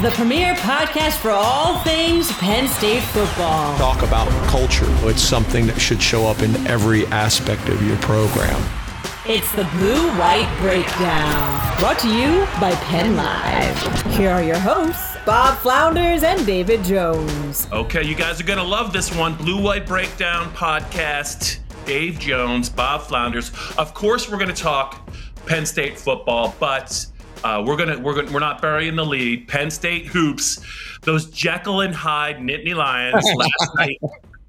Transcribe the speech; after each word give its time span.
the 0.00 0.10
premier 0.12 0.54
podcast 0.54 1.18
for 1.18 1.30
all 1.30 1.78
things 1.80 2.32
Penn 2.38 2.66
State 2.66 3.02
football. 3.02 3.76
Talk 3.76 4.02
about 4.02 4.28
culture. 4.48 4.86
It's 5.06 5.22
something 5.22 5.66
that 5.66 5.80
should 5.80 6.00
show 6.00 6.26
up 6.26 6.40
in 6.40 6.54
every 6.66 7.06
aspect 7.08 7.68
of 7.68 7.86
your 7.86 7.96
program. 7.98 8.60
It's 9.26 9.52
the 9.52 9.64
Blue 9.64 10.08
White 10.18 10.52
Breakdown, 10.60 11.78
brought 11.78 11.98
to 12.00 12.08
you 12.08 12.46
by 12.60 12.74
Penn 12.86 13.16
Live. 13.16 14.16
Here 14.16 14.30
are 14.30 14.42
your 14.42 14.58
hosts, 14.58 15.16
Bob 15.24 15.58
Flounders 15.58 16.24
and 16.24 16.44
David 16.44 16.82
Jones. 16.82 17.68
Okay, 17.70 18.02
you 18.02 18.16
guys 18.16 18.40
are 18.40 18.44
going 18.44 18.58
to 18.58 18.64
love 18.64 18.92
this 18.92 19.14
one 19.14 19.36
Blue 19.36 19.60
White 19.62 19.86
Breakdown 19.86 20.50
podcast. 20.54 21.58
Dave 21.84 22.18
Jones, 22.18 22.68
Bob 22.68 23.02
Flounders. 23.02 23.52
Of 23.76 23.92
course, 23.92 24.28
we're 24.30 24.38
going 24.38 24.54
to 24.54 24.62
talk 24.62 25.08
Penn 25.46 25.66
State 25.66 25.98
football, 25.98 26.54
but 26.58 27.06
uh, 27.44 27.62
we're 27.66 27.76
gonna 27.76 27.98
we're 27.98 28.14
gonna 28.14 28.30
we're 28.32 28.40
not 28.40 28.62
burying 28.62 28.96
the 28.96 29.04
lead. 29.04 29.48
Penn 29.48 29.70
State 29.70 30.06
hoops, 30.06 30.60
those 31.02 31.30
Jekyll 31.30 31.80
and 31.80 31.94
Hyde 31.94 32.38
Nittany 32.38 32.74
Lions 32.74 33.24
last 33.36 33.70
night. 33.76 33.98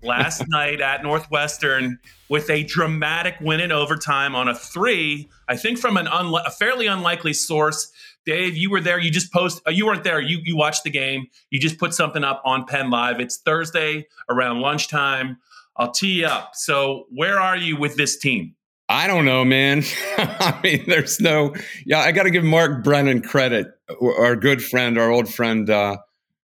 Last 0.02 0.44
night 0.50 0.82
at 0.82 1.02
Northwestern 1.02 1.98
with 2.28 2.50
a 2.50 2.64
dramatic 2.64 3.36
win 3.40 3.62
in 3.62 3.72
overtime 3.72 4.36
on 4.36 4.50
a 4.50 4.56
three, 4.56 5.30
I 5.48 5.56
think 5.56 5.80
from 5.80 5.96
an 5.96 6.08
unli- 6.08 6.46
a 6.46 6.52
fairly 6.52 6.88
unlikely 6.88 7.32
source. 7.32 7.90
Dave, 8.26 8.58
you 8.58 8.70
were 8.70 8.82
there. 8.82 9.00
You 9.00 9.10
just 9.10 9.32
post. 9.32 9.62
Uh, 9.66 9.72
you 9.72 9.86
weren't 9.86 10.04
there. 10.04 10.20
You 10.20 10.40
you 10.44 10.58
watched 10.58 10.84
the 10.84 10.90
game. 10.90 11.28
You 11.52 11.60
just 11.60 11.78
put 11.78 11.94
something 11.94 12.24
up 12.24 12.42
on 12.44 12.66
Penn 12.66 12.90
Live. 12.90 13.22
It's 13.22 13.38
Thursday 13.38 14.08
around 14.30 14.60
lunchtime. 14.60 15.38
I'll 15.78 15.92
tee 15.92 16.20
you 16.20 16.26
up. 16.26 16.52
So 16.54 17.06
where 17.10 17.40
are 17.40 17.58
you 17.58 17.78
with 17.78 17.96
this 17.96 18.18
team? 18.18 18.56
I 18.94 19.08
don't 19.08 19.26
know, 19.26 19.44
man. 19.44 19.82
I 20.18 20.60
mean, 20.62 20.84
there's 20.88 21.20
no. 21.20 21.56
Yeah, 21.84 21.98
I 22.02 22.12
got 22.12 22.24
to 22.24 22.30
give 22.32 22.44
Mark 22.44 22.84
Brennan 22.84 23.24
credit, 23.24 23.66
our 24.00 24.36
good 24.36 24.64
friend, 24.64 25.00
our 25.00 25.10
old 25.10 25.34
friend 25.34 25.68
uh, 25.68 25.98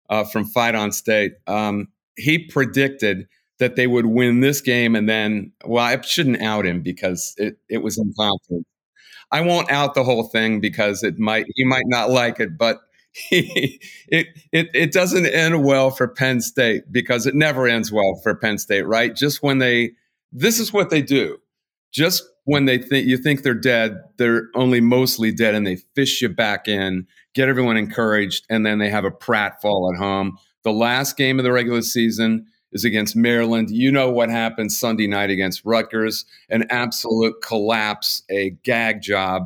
uh, 0.10 0.24
from 0.24 0.46
Fight 0.46 0.74
on 0.74 0.92
State. 0.92 1.34
Um, 1.46 1.90
he 2.18 2.40
predicted 2.40 3.28
that 3.60 3.76
they 3.76 3.86
would 3.86 4.08
win 4.08 4.40
this 4.40 4.62
game, 4.62 4.96
and 4.96 5.08
then, 5.08 5.52
well, 5.64 5.86
I 5.86 6.02
shouldn't 6.02 6.42
out 6.42 6.66
him 6.66 6.82
because 6.82 7.36
it 7.38 7.60
it 7.70 7.84
was 7.84 8.00
impossible. 8.00 8.64
I 9.32 9.42
won't 9.42 9.70
out 9.70 9.94
the 9.94 10.04
whole 10.04 10.24
thing 10.24 10.60
because 10.60 11.04
it 11.04 11.20
might 11.20 11.46
he 11.54 11.66
might 11.66 11.86
not 11.86 12.10
like 12.10 12.40
it, 12.40 12.58
but 12.58 12.80
it 13.32 13.80
it 14.52 14.70
it 14.74 14.92
doesn't 14.92 15.28
end 15.28 15.64
well 15.64 15.92
for 15.92 16.08
Penn 16.08 16.42
State 16.42 16.92
because 16.92 17.28
it 17.28 17.36
never 17.36 17.68
ends 17.68 17.92
well 17.92 18.20
for 18.24 18.34
Penn 18.34 18.58
State, 18.58 18.88
right? 18.88 19.16
Just 19.16 19.44
when 19.44 19.60
they 19.60 19.92
this 20.32 20.60
is 20.60 20.74
what 20.74 20.90
they 20.90 21.04
do 21.04 21.38
just 21.92 22.24
when 22.50 22.66
they 22.66 22.80
think 22.80 23.08
you 23.08 23.16
think 23.16 23.44
they're 23.44 23.54
dead, 23.54 24.02
they're 24.18 24.50
only 24.56 24.82
mostly 24.82 25.32
dead, 25.32 25.54
and 25.54 25.68
they 25.68 25.76
fish 25.94 26.20
you 26.20 26.30
back 26.30 26.68
in, 26.68 27.06
get 27.36 27.48
everyone 27.48 27.78
encouraged, 27.78 28.44
and 28.50 28.66
then 28.66 28.80
they 28.80 28.90
have 28.90 29.06
a 29.06 29.12
pratfall 29.12 29.94
at 29.94 30.00
home. 30.00 30.36
The 30.64 30.74
last 30.74 31.16
game 31.16 31.38
of 31.38 31.44
the 31.46 31.52
regular 31.52 31.84
season 31.84 32.48
is 32.72 32.84
against 32.84 33.16
Maryland. 33.16 33.70
You 33.70 33.92
know 33.92 34.10
what 34.10 34.32
happened 34.32 34.72
Sunday 34.72 35.06
night 35.06 35.30
against 35.30 35.64
Rutgers? 35.64 36.26
An 36.50 36.66
absolute 36.72 37.36
collapse, 37.44 38.24
a 38.32 38.50
gag 38.64 39.04
job, 39.04 39.44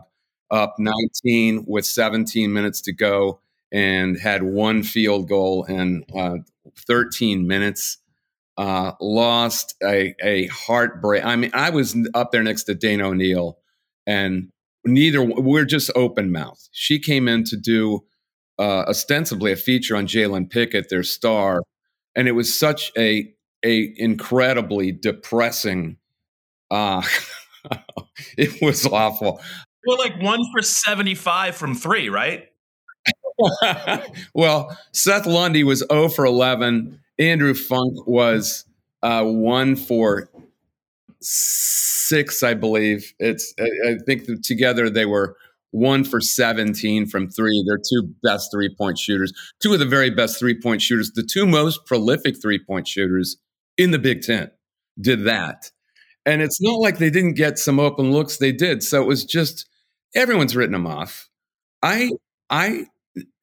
up 0.49 0.75
19 0.79 1.65
with 1.67 1.85
17 1.85 2.53
minutes 2.53 2.79
to 2.83 2.93
go, 2.93 3.41
and 3.69 4.17
had 4.17 4.43
one 4.43 4.81
field 4.81 5.27
goal 5.27 5.65
in 5.65 6.05
uh, 6.15 6.37
13 6.87 7.45
minutes 7.47 7.97
uh, 8.57 8.91
lost 9.01 9.75
a, 9.83 10.15
a 10.23 10.47
heartbreak. 10.47 11.23
I 11.23 11.35
mean, 11.35 11.51
I 11.53 11.69
was 11.69 11.95
up 12.13 12.31
there 12.31 12.43
next 12.43 12.63
to 12.63 12.75
Dana 12.75 13.09
O'Neill, 13.09 13.57
and 14.05 14.49
neither 14.85 15.23
we're 15.23 15.65
just 15.65 15.91
open 15.95 16.31
mouth. 16.31 16.67
She 16.71 16.99
came 16.99 17.27
in 17.27 17.43
to 17.45 17.57
do 17.57 18.01
uh, 18.59 18.83
ostensibly 18.87 19.51
a 19.51 19.55
feature 19.55 19.95
on 19.95 20.07
Jalen 20.07 20.49
Pickett, 20.49 20.89
their 20.89 21.03
star, 21.03 21.61
and 22.15 22.27
it 22.27 22.33
was 22.33 22.57
such 22.57 22.91
a 22.97 23.33
a 23.65 23.93
incredibly 23.97 24.91
depressing. 24.91 25.97
Uh, 26.69 27.01
it 28.37 28.61
was 28.61 28.85
awful. 28.85 29.41
We're 29.85 29.97
like 29.97 30.21
one 30.21 30.39
for 30.53 30.61
seventy 30.61 31.15
five 31.15 31.55
from 31.55 31.75
three, 31.75 32.09
right? 32.09 32.47
well, 34.33 34.77
Seth 34.93 35.25
Lundy 35.25 35.63
was 35.63 35.83
0 35.91 36.09
for 36.09 36.23
11 36.23 36.99
Andrew 37.19 37.53
Funk 37.53 38.07
was 38.07 38.65
uh, 39.01 39.23
one 39.23 39.75
for 39.75 40.29
six, 41.21 42.43
I 42.43 42.53
believe. 42.53 43.13
It's 43.19 43.53
I, 43.59 43.91
I 43.91 43.95
think 44.05 44.43
together 44.43 44.89
they 44.89 45.05
were 45.05 45.35
one 45.71 46.03
for 46.03 46.21
17 46.21 47.07
from 47.07 47.29
three. 47.29 47.63
They're 47.67 47.77
two 47.77 48.13
best 48.23 48.49
three 48.51 48.73
point 48.73 48.99
shooters, 48.99 49.33
two 49.61 49.73
of 49.73 49.79
the 49.79 49.85
very 49.85 50.09
best 50.09 50.39
three 50.39 50.59
point 50.59 50.81
shooters, 50.81 51.11
the 51.13 51.23
two 51.23 51.45
most 51.45 51.85
prolific 51.85 52.41
three 52.41 52.59
point 52.59 52.87
shooters 52.87 53.37
in 53.77 53.91
the 53.91 53.99
Big 53.99 54.21
Ten 54.21 54.51
did 54.99 55.23
that. 55.25 55.71
And 56.25 56.41
it's 56.41 56.61
not 56.61 56.79
like 56.79 56.99
they 56.99 57.09
didn't 57.09 57.33
get 57.33 57.57
some 57.57 57.79
open 57.79 58.11
looks, 58.11 58.37
they 58.37 58.51
did. 58.51 58.83
So 58.83 59.01
it 59.01 59.07
was 59.07 59.25
just 59.25 59.67
everyone's 60.15 60.55
written 60.55 60.73
them 60.73 60.87
off. 60.87 61.27
I, 61.81 62.11
I, 62.49 62.85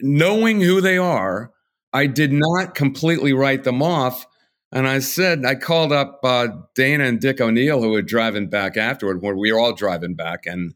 knowing 0.00 0.60
who 0.60 0.80
they 0.80 0.97
are, 0.97 1.53
I 1.93 2.06
did 2.06 2.33
not 2.33 2.75
completely 2.75 3.33
write 3.33 3.65
them 3.65 3.83
off. 3.83 4.27
And 4.73 4.87
I 4.87 5.01
said, 5.01 5.45
I 5.45 5.56
called 5.56 5.93
up 5.93 6.21
uh, 6.23 6.49
Dana 6.77 7.05
and 7.05 7.21
Dick 7.21 7.41
O'Neill, 7.41 7.83
who 7.83 7.91
were 7.91 8.03
driving 8.03 8.49
back 8.49 8.77
afterward, 8.77 9.21
where 9.21 9.37
we 9.37 9.53
were 9.53 9.59
all 9.59 9.73
driving 9.73 10.15
back. 10.15 10.47
And 10.47 10.75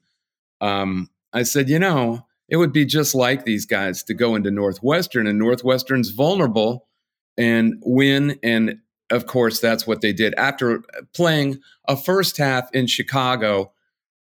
um, 0.61 1.11
I 1.33 1.45
said, 1.45 1.69
you 1.69 1.79
know, 1.79 2.27
it 2.49 2.57
would 2.57 2.73
be 2.73 2.85
just 2.85 3.15
like 3.15 3.45
these 3.45 3.67
guys 3.67 4.03
to 4.05 4.15
go 4.15 4.35
into 4.35 4.51
Northwestern, 4.51 5.27
and 5.27 5.39
Northwestern's 5.39 6.11
vulnerable 6.11 6.89
and 7.39 7.75
win. 7.85 8.39
And 8.43 8.81
of 9.11 9.27
course, 9.27 9.61
that's 9.61 9.87
what 9.87 10.01
they 10.01 10.13
did 10.13 10.35
after 10.35 10.83
playing 11.15 11.61
a 11.87 11.97
first 11.97 12.37
half 12.37 12.69
in 12.73 12.87
Chicago 12.87 13.73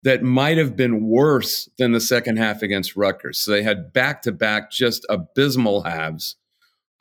that 0.05 0.22
might 0.22 0.59
have 0.59 0.76
been 0.76 1.06
worse 1.09 1.69
than 1.78 1.93
the 1.93 2.00
second 2.00 2.37
half 2.37 2.62
against 2.62 2.94
Rutgers. 2.94 3.41
So 3.41 3.50
they 3.50 3.62
had 3.62 3.93
back 3.93 4.22
to 4.22 4.32
back 4.32 4.71
just 4.71 5.06
abysmal 5.09 5.82
halves. 5.82 6.37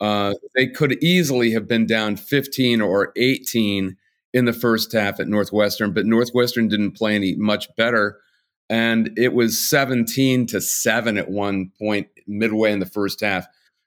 Uh, 0.04 0.34
they 0.54 0.66
could 0.66 1.02
easily 1.02 1.50
have 1.52 1.66
been 1.66 1.86
down 1.86 2.14
15 2.14 2.82
or 2.82 3.10
18 3.16 3.96
in 4.34 4.44
the 4.44 4.52
first 4.52 4.92
half 4.92 5.18
at 5.18 5.28
Northwestern, 5.28 5.94
but 5.94 6.04
Northwestern 6.04 6.68
didn't 6.68 6.90
play 6.90 7.14
any 7.14 7.34
much 7.36 7.74
better. 7.74 8.20
And 8.68 9.10
it 9.16 9.32
was 9.32 9.58
17 9.66 10.44
to 10.48 10.60
7 10.60 11.16
at 11.16 11.30
one 11.30 11.72
point 11.78 12.08
midway 12.26 12.70
in 12.72 12.80
the 12.80 12.86
first 12.86 13.22
half. 13.22 13.46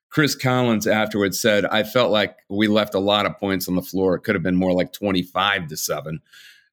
Chris 0.09 0.33
Collins 0.33 0.87
afterwards 0.87 1.39
said, 1.39 1.65
I 1.65 1.83
felt 1.83 2.11
like 2.11 2.35
we 2.49 2.67
left 2.67 2.95
a 2.95 2.99
lot 2.99 3.27
of 3.27 3.37
points 3.37 3.69
on 3.69 3.75
the 3.75 3.83
floor. 3.83 4.15
It 4.15 4.21
could 4.21 4.33
have 4.33 4.43
been 4.43 4.55
more 4.55 4.73
like 4.73 4.93
25 4.93 5.67
to 5.67 5.77
7. 5.77 6.19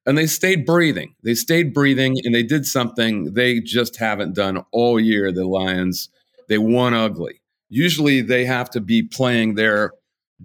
And 0.07 0.17
they 0.17 0.25
stayed 0.25 0.65
breathing. 0.65 1.13
They 1.21 1.35
stayed 1.35 1.71
breathing 1.71 2.17
and 2.25 2.33
they 2.33 2.41
did 2.41 2.65
something 2.65 3.35
they 3.35 3.59
just 3.59 3.97
haven't 3.97 4.33
done 4.33 4.65
all 4.71 4.99
year, 4.99 5.31
the 5.31 5.45
Lions. 5.45 6.09
They 6.47 6.57
won 6.57 6.95
ugly 6.95 7.41
usually 7.69 8.21
they 8.21 8.45
have 8.45 8.69
to 8.71 8.81
be 8.81 9.03
playing 9.03 9.55
their 9.55 9.91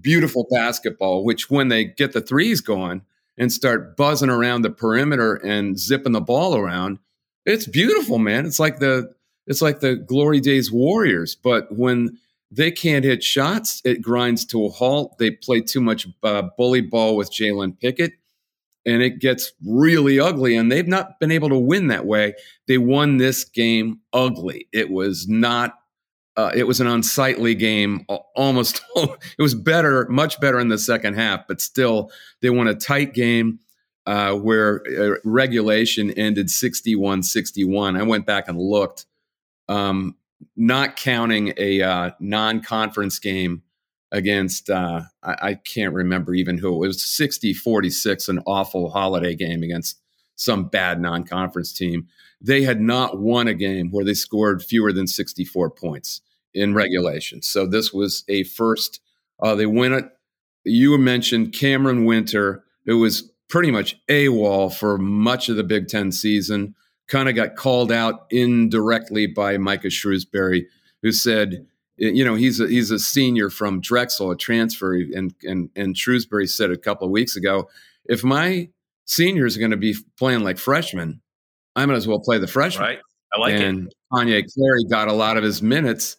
beautiful 0.01 0.47
basketball, 0.51 1.25
which 1.25 1.51
when 1.51 1.69
they 1.69 1.85
get 1.85 2.13
the 2.13 2.21
threes 2.21 2.61
going 2.61 3.03
and 3.39 3.53
start 3.53 3.97
buzzing 3.97 4.31
around 4.31 4.63
the 4.63 4.71
perimeter 4.71 5.35
and 5.37 5.79
zipping 5.79 6.13
the 6.13 6.21
ball 6.21 6.57
around, 6.57 6.99
it's 7.47 7.67
beautiful, 7.67 8.19
man. 8.19 8.47
It's 8.47 8.61
like 8.61 8.79
the 8.79 9.13
it's 9.47 9.63
like 9.63 9.81
the 9.81 9.97
glory 9.97 10.41
days 10.41 10.71
Warriors. 10.71 11.35
But 11.35 11.75
when 11.77 12.19
they 12.51 12.71
can't 12.71 13.05
hit 13.05 13.25
shots, 13.25 13.81
it 13.85 14.03
grinds 14.03 14.45
to 14.47 14.67
a 14.67 14.69
halt. 14.71 15.19
They 15.19 15.31
play 15.33 15.61
too 15.61 15.81
much 15.81 16.07
uh, 16.23 16.43
bully 16.57 16.83
ball 16.83 17.17
with 17.17 17.33
Jalen 17.33 17.79
Pickett. 17.81 18.13
and 18.87 19.03
it 19.03 19.19
gets 19.21 19.53
really 19.67 20.19
ugly. 20.19 20.57
And 20.57 20.71
they've 20.73 20.87
not 20.89 21.21
been 21.21 21.31
able 21.31 21.49
to 21.51 21.59
win 21.59 21.89
that 21.89 22.07
way. 22.07 22.35
They 22.67 22.79
won 22.79 23.19
this 23.19 23.45
game 23.45 24.01
ugly. 24.13 24.69
It 24.73 24.91
was 24.91 25.29
not. 25.29 25.79
Uh, 26.41 26.51
it 26.55 26.67
was 26.67 26.81
an 26.81 26.87
unsightly 26.87 27.55
game. 27.55 28.07
Almost, 28.35 28.81
it 28.97 29.43
was 29.43 29.55
better, 29.55 30.07
much 30.09 30.41
better 30.41 30.59
in 30.59 30.69
the 30.69 30.79
second 30.79 31.15
half, 31.15 31.47
but 31.47 31.61
still, 31.61 32.11
they 32.41 32.49
won 32.49 32.67
a 32.67 32.75
tight 32.75 33.13
game 33.13 33.59
uh, 34.07 34.33
where 34.33 34.83
uh, 34.99 35.17
regulation 35.23 36.11
ended 36.13 36.49
61 36.49 37.25
61. 37.25 37.97
I 37.97 38.03
went 38.05 38.25
back 38.25 38.49
and 38.49 38.59
looked, 38.59 39.05
um, 39.69 40.17
not 40.57 40.97
counting 40.97 41.53
a 41.59 41.83
uh, 41.83 42.11
non 42.21 42.63
conference 42.63 43.19
game 43.19 43.63
against 44.11 44.71
uh, 44.71 45.03
I, 45.23 45.37
I, 45.43 45.55
can't 45.55 45.95
remember 45.95 46.35
even 46.35 46.59
who 46.59 46.83
it 46.83 46.89
was 46.89 47.01
60 47.01 47.55
46 47.55 48.29
an 48.29 48.41
awful 48.45 48.91
holiday 48.91 49.37
game 49.37 49.63
against 49.63 50.01
some 50.35 50.65
bad 50.65 51.01
non-conference 51.01 51.73
team 51.73 52.09
they 52.41 52.63
had 52.63 52.81
not 52.81 53.21
won 53.21 53.47
a 53.47 53.55
game 53.55 53.93
where 53.93 54.05
they 54.05 54.15
scored 54.15 54.65
fewer 54.65 54.93
than 54.93 55.07
64 55.07 55.71
points 55.71 56.23
in 56.55 56.75
regulation 56.75 57.43
so 57.43 57.67
this 57.67 57.93
was 57.93 58.25
a 58.29 58.43
first 58.45 59.01
uh, 59.43 59.55
they 59.55 59.67
went. 59.67 59.95
it 59.95 60.05
you 60.65 60.97
mentioned 60.99 61.53
Camren 61.53 62.05
Wynter 62.05 62.65
who 62.87 62.99
was 62.99 63.31
pretty 63.49 63.71
much 63.71 64.01
AWOL 64.09 64.73
for 64.73 64.97
much 64.97 65.49
of 65.49 65.57
the 65.57 65.65
Big 65.65 65.89
Ten 65.89 66.13
season 66.13 66.75
kind 67.11 67.29
of 67.29 67.35
got 67.35 67.57
called 67.57 67.93
out 67.93 68.27
indirectly 68.31 69.27
by 69.27 69.59
Micah 69.59 69.89
Shrewsberry, 69.89 70.67
who 71.03 71.13
said 71.13 71.67
you 71.97 72.25
know 72.25 72.35
he's 72.35 72.61
a, 72.61 72.67
he's 72.67 72.91
a 72.91 72.99
senior 72.99 73.51
from 73.51 73.83
Drexel, 73.83 74.31
a 74.31 74.37
transfer, 74.37 74.95
and 74.95 75.35
and 75.43 75.69
and 75.77 75.95
Shrewsberry 75.95 76.49
said 76.49 76.71
a 76.71 76.79
couple 76.79 77.07
of 77.07 77.11
weeks 77.11 77.37
ago, 77.37 77.69
if 78.07 78.25
my 78.25 78.71
seniors 79.05 79.57
are 79.57 79.61
going 79.61 79.73
to 79.73 79.77
be 79.77 79.95
playing 80.17 80.41
like 80.41 80.57
freshmen, 80.57 81.21
I 81.77 81.85
might 81.85 81.97
as 81.97 82.09
well 82.09 82.21
play 82.21 82.39
the 82.39 82.47
freshman. 82.47 82.87
Right, 82.87 82.99
I 83.35 83.41
like 83.41 83.55
and 83.55 83.89
it. 83.89 83.95
Kanye 84.13 84.45
Clary 84.55 84.85
got 84.89 85.09
a 85.09 85.13
lot 85.13 85.37
of 85.37 85.43
his 85.43 85.61
minutes, 85.61 86.17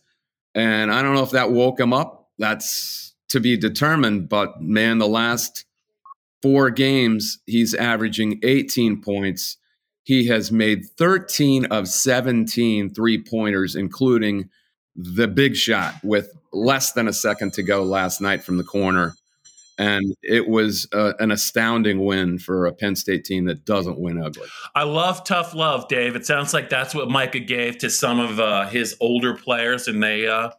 and 0.53 0.91
I 0.91 1.01
don't 1.01 1.13
know 1.13 1.23
if 1.23 1.31
that 1.31 1.51
woke 1.51 1.79
him 1.79 1.93
up. 1.93 2.29
That's 2.37 3.13
to 3.29 3.39
be 3.39 3.57
determined. 3.57 4.29
But 4.29 4.61
man, 4.61 4.97
the 4.97 5.07
last 5.07 5.65
four 6.41 6.69
games, 6.69 7.39
he's 7.45 7.73
averaging 7.73 8.39
18 8.43 9.01
points. 9.01 9.57
He 10.03 10.27
has 10.27 10.51
made 10.51 10.85
13 10.97 11.65
of 11.65 11.87
17 11.87 12.93
three 12.93 13.23
pointers, 13.23 13.75
including 13.75 14.49
the 14.95 15.27
big 15.27 15.55
shot 15.55 15.95
with 16.03 16.33
less 16.51 16.91
than 16.91 17.07
a 17.07 17.13
second 17.13 17.53
to 17.53 17.63
go 17.63 17.83
last 17.83 18.19
night 18.19 18.43
from 18.43 18.57
the 18.57 18.63
corner. 18.63 19.15
And 19.77 20.15
it 20.21 20.47
was 20.47 20.87
uh, 20.93 21.13
an 21.19 21.31
astounding 21.31 22.03
win 22.05 22.37
for 22.37 22.65
a 22.65 22.73
Penn 22.73 22.95
State 22.95 23.25
team 23.25 23.45
that 23.45 23.65
doesn't 23.65 23.99
win 23.99 24.21
ugly. 24.21 24.47
I 24.75 24.83
love 24.83 25.23
tough 25.23 25.53
love, 25.53 25.87
Dave. 25.87 26.15
It 26.15 26.25
sounds 26.25 26.53
like 26.53 26.69
that's 26.69 26.93
what 26.93 27.09
Micah 27.09 27.39
gave 27.39 27.77
to 27.79 27.89
some 27.89 28.19
of 28.19 28.39
uh, 28.39 28.67
his 28.67 28.95
older 28.99 29.33
players, 29.35 29.87
and 29.87 30.03
they 30.03 30.27
uh, 30.27 30.51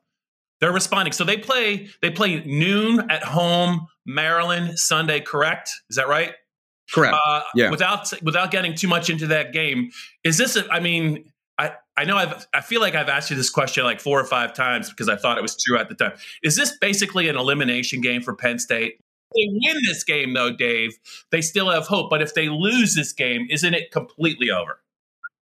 they're 0.60 0.72
responding. 0.72 1.12
So 1.12 1.24
they 1.24 1.36
play 1.36 1.88
they 2.00 2.10
play 2.10 2.42
noon 2.44 3.10
at 3.10 3.22
home, 3.22 3.86
Maryland 4.06 4.78
Sunday. 4.78 5.20
Correct? 5.20 5.70
Is 5.90 5.96
that 5.96 6.08
right? 6.08 6.32
Correct. 6.92 7.16
Uh, 7.24 7.42
yeah. 7.54 7.70
Without 7.70 8.12
without 8.22 8.50
getting 8.50 8.74
too 8.74 8.88
much 8.88 9.10
into 9.10 9.26
that 9.28 9.52
game, 9.52 9.90
is 10.24 10.36
this? 10.36 10.56
A, 10.56 10.70
I 10.70 10.80
mean, 10.80 11.32
I, 11.58 11.72
I 11.96 12.04
know 12.04 12.16
I've 12.16 12.46
I 12.52 12.60
feel 12.60 12.80
like 12.80 12.94
I've 12.94 13.08
asked 13.08 13.30
you 13.30 13.36
this 13.36 13.50
question 13.50 13.84
like 13.84 14.00
four 14.00 14.20
or 14.20 14.24
five 14.24 14.54
times 14.54 14.90
because 14.90 15.08
I 15.08 15.16
thought 15.16 15.38
it 15.38 15.42
was 15.42 15.56
true 15.62 15.78
at 15.78 15.88
the 15.88 15.94
time. 15.94 16.12
Is 16.42 16.56
this 16.56 16.76
basically 16.80 17.28
an 17.28 17.36
elimination 17.36 18.00
game 18.00 18.22
for 18.22 18.34
Penn 18.34 18.58
State? 18.58 19.00
If 19.34 19.52
they 19.52 19.58
win 19.72 19.82
this 19.86 20.04
game 20.04 20.34
though, 20.34 20.54
Dave, 20.54 20.98
they 21.30 21.40
still 21.40 21.70
have 21.70 21.86
hope. 21.86 22.10
But 22.10 22.22
if 22.22 22.34
they 22.34 22.48
lose 22.48 22.94
this 22.94 23.12
game, 23.12 23.46
isn't 23.50 23.74
it 23.74 23.90
completely 23.90 24.50
over? 24.50 24.80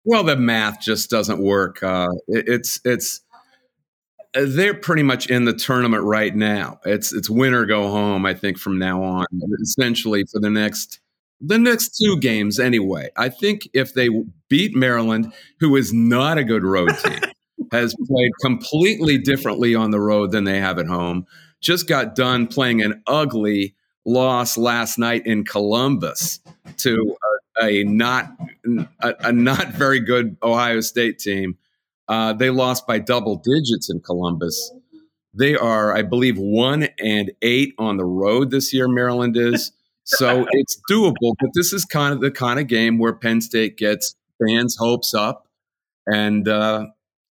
Well, 0.03 0.23
the 0.23 0.35
math 0.35 0.81
just 0.81 1.09
doesn't 1.09 1.39
work. 1.39 1.81
Uh, 1.81 2.09
it, 2.27 2.47
it's 2.47 2.79
it's 2.85 3.21
they're 4.35 4.73
pretty 4.73 5.03
much 5.03 5.27
in 5.27 5.45
the 5.45 5.53
tournament 5.53 6.03
right 6.03 6.35
now. 6.35 6.79
It's 6.85 7.13
it's 7.13 7.29
win 7.29 7.53
or 7.53 7.65
go 7.65 7.89
home. 7.89 8.25
I 8.25 8.33
think 8.33 8.57
from 8.57 8.77
now 8.77 9.01
on, 9.01 9.25
essentially 9.61 10.25
for 10.31 10.39
the 10.39 10.49
next 10.49 10.99
the 11.41 11.57
next 11.57 11.97
two 11.97 12.19
games 12.19 12.59
anyway. 12.59 13.09
I 13.17 13.29
think 13.29 13.67
if 13.73 13.93
they 13.93 14.09
beat 14.49 14.75
Maryland, 14.75 15.33
who 15.59 15.75
is 15.75 15.93
not 15.93 16.37
a 16.37 16.43
good 16.43 16.63
road 16.63 16.91
team, 17.03 17.19
has 17.71 17.95
played 18.07 18.31
completely 18.41 19.17
differently 19.17 19.75
on 19.75 19.91
the 19.91 19.99
road 19.99 20.31
than 20.31 20.43
they 20.43 20.59
have 20.59 20.79
at 20.79 20.87
home, 20.87 21.25
just 21.65 21.87
got 21.87 22.13
done 22.15 22.45
playing 22.45 22.83
an 22.83 23.01
ugly 23.07 23.75
loss 24.05 24.55
last 24.55 24.99
night 24.99 25.25
in 25.25 25.43
Columbus 25.43 26.39
to 26.77 27.15
a, 27.59 27.65
a 27.65 27.83
not 27.83 28.29
a, 29.01 29.15
a, 29.19 29.31
not 29.31 29.69
very 29.69 29.99
good 29.99 30.37
Ohio 30.43 30.79
State 30.81 31.17
team. 31.17 31.57
Uh, 32.07 32.33
they 32.33 32.51
lost 32.51 32.85
by 32.85 32.99
double 32.99 33.35
digits 33.37 33.89
in 33.89 33.99
Columbus. 33.99 34.71
They 35.33 35.55
are, 35.55 35.97
I 35.97 36.03
believe, 36.03 36.37
one 36.37 36.87
and 36.99 37.31
eight 37.41 37.73
on 37.79 37.97
the 37.97 38.05
road 38.05 38.51
this 38.51 38.71
year. 38.71 38.87
Maryland 38.87 39.35
is 39.35 39.71
so 40.03 40.45
it's 40.51 40.79
doable, 40.89 41.33
but 41.39 41.49
this 41.55 41.73
is 41.73 41.83
kind 41.83 42.13
of 42.13 42.21
the 42.21 42.29
kind 42.29 42.59
of 42.59 42.67
game 42.67 42.99
where 42.99 43.13
Penn 43.13 43.41
State 43.41 43.75
gets 43.75 44.15
fans' 44.39 44.77
hopes 44.77 45.15
up, 45.15 45.47
and 46.05 46.47
uh, 46.47 46.85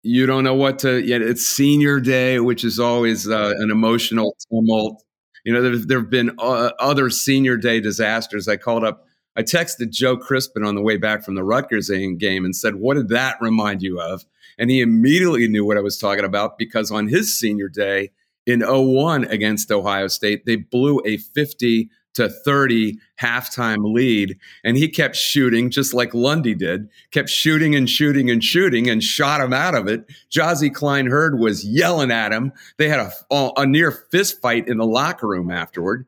you 0.04 0.26
don't 0.26 0.44
know 0.44 0.54
what 0.54 0.80
to. 0.80 1.02
Yet 1.02 1.22
it's 1.22 1.48
senior 1.48 2.00
day, 2.00 2.40
which 2.40 2.64
is 2.64 2.80
always 2.80 3.28
uh, 3.28 3.54
an 3.58 3.72
emotional 3.72 4.36
tumult. 4.50 5.02
You 5.46 5.54
know, 5.54 5.78
there 5.78 6.00
have 6.00 6.10
been 6.10 6.36
uh, 6.38 6.72
other 6.80 7.10
senior 7.10 7.58
day 7.58 7.80
disasters. 7.80 8.48
I 8.48 8.58
called 8.58 8.84
up, 8.84 9.06
I 9.36 9.44
texted 9.44 9.90
Joe 9.90 10.16
Crispin 10.18 10.64
on 10.64 10.76
the 10.76 10.82
way 10.82 10.98
back 10.98 11.24
from 11.24 11.36
the 11.36 11.44
Rutgers 11.44 11.90
game 11.90 12.46
and 12.46 12.56
said, 12.56 12.76
"What 12.76 12.96
did 12.96 13.10
that 13.10 13.38
remind 13.42 13.82
you 13.82 14.00
of?" 14.00 14.26
And 14.58 14.70
he 14.70 14.82
immediately 14.82 15.48
knew 15.48 15.66
what 15.66 15.78
I 15.78 15.82
was 15.82 15.98
talking 15.98 16.26
about 16.26 16.58
because 16.58 16.92
on 16.92 17.08
his 17.08 17.38
senior 17.38 17.70
day 17.70 18.12
in 18.46 18.62
01 18.62 19.24
against 19.26 19.72
Ohio 19.72 20.08
State, 20.08 20.46
they 20.46 20.58
blew 20.58 21.02
a 21.06 21.18
50 21.18 21.90
to 22.14 22.30
30 22.30 22.98
halftime 23.22 23.94
lead. 23.94 24.38
And 24.64 24.78
he 24.78 24.88
kept 24.88 25.16
shooting, 25.16 25.70
just 25.70 25.94
like 25.94 26.14
Lundy 26.14 26.54
did, 26.54 26.90
kept 27.12 27.30
shooting 27.30 27.76
and 27.76 27.90
shooting 27.90 28.30
and 28.30 28.44
shooting 28.44 28.90
and 28.90 29.04
shot 29.04 29.42
him 29.42 29.54
out 29.54 29.76
of 29.76 29.88
it. 29.88 30.06
Gyasi 30.32 30.74
Cline-Heard 30.74 31.40
was 31.40 31.66
yelling 31.66 32.12
at 32.12 32.32
him. 32.32 32.54
They 32.78 32.90
had 32.90 33.12
a, 33.32 33.52
a 33.58 33.66
near 33.66 33.92
fist 33.92 34.42
fight 34.42 34.68
in 34.68 34.78
the 34.78 34.86
locker 34.86 35.28
room 35.28 35.52
afterward. 35.52 36.06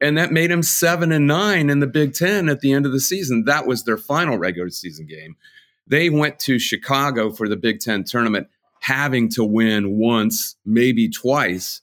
And 0.00 0.16
that 0.16 0.32
made 0.32 0.50
him 0.50 0.62
seven 0.62 1.10
and 1.10 1.26
nine 1.26 1.70
in 1.70 1.80
the 1.80 1.86
Big 1.86 2.14
Ten 2.14 2.48
at 2.48 2.60
the 2.60 2.72
end 2.72 2.86
of 2.86 2.92
the 2.92 3.00
season. 3.00 3.44
That 3.46 3.66
was 3.66 3.82
their 3.82 3.96
final 3.96 4.38
regular 4.38 4.70
season 4.70 5.06
game. 5.06 5.36
They 5.88 6.10
went 6.10 6.38
to 6.40 6.58
Chicago 6.58 7.30
for 7.30 7.48
the 7.48 7.56
Big 7.56 7.80
Ten 7.80 8.04
tournament, 8.04 8.46
having 8.80 9.28
to 9.30 9.42
win 9.42 9.98
once, 9.98 10.54
maybe 10.64 11.08
twice 11.08 11.80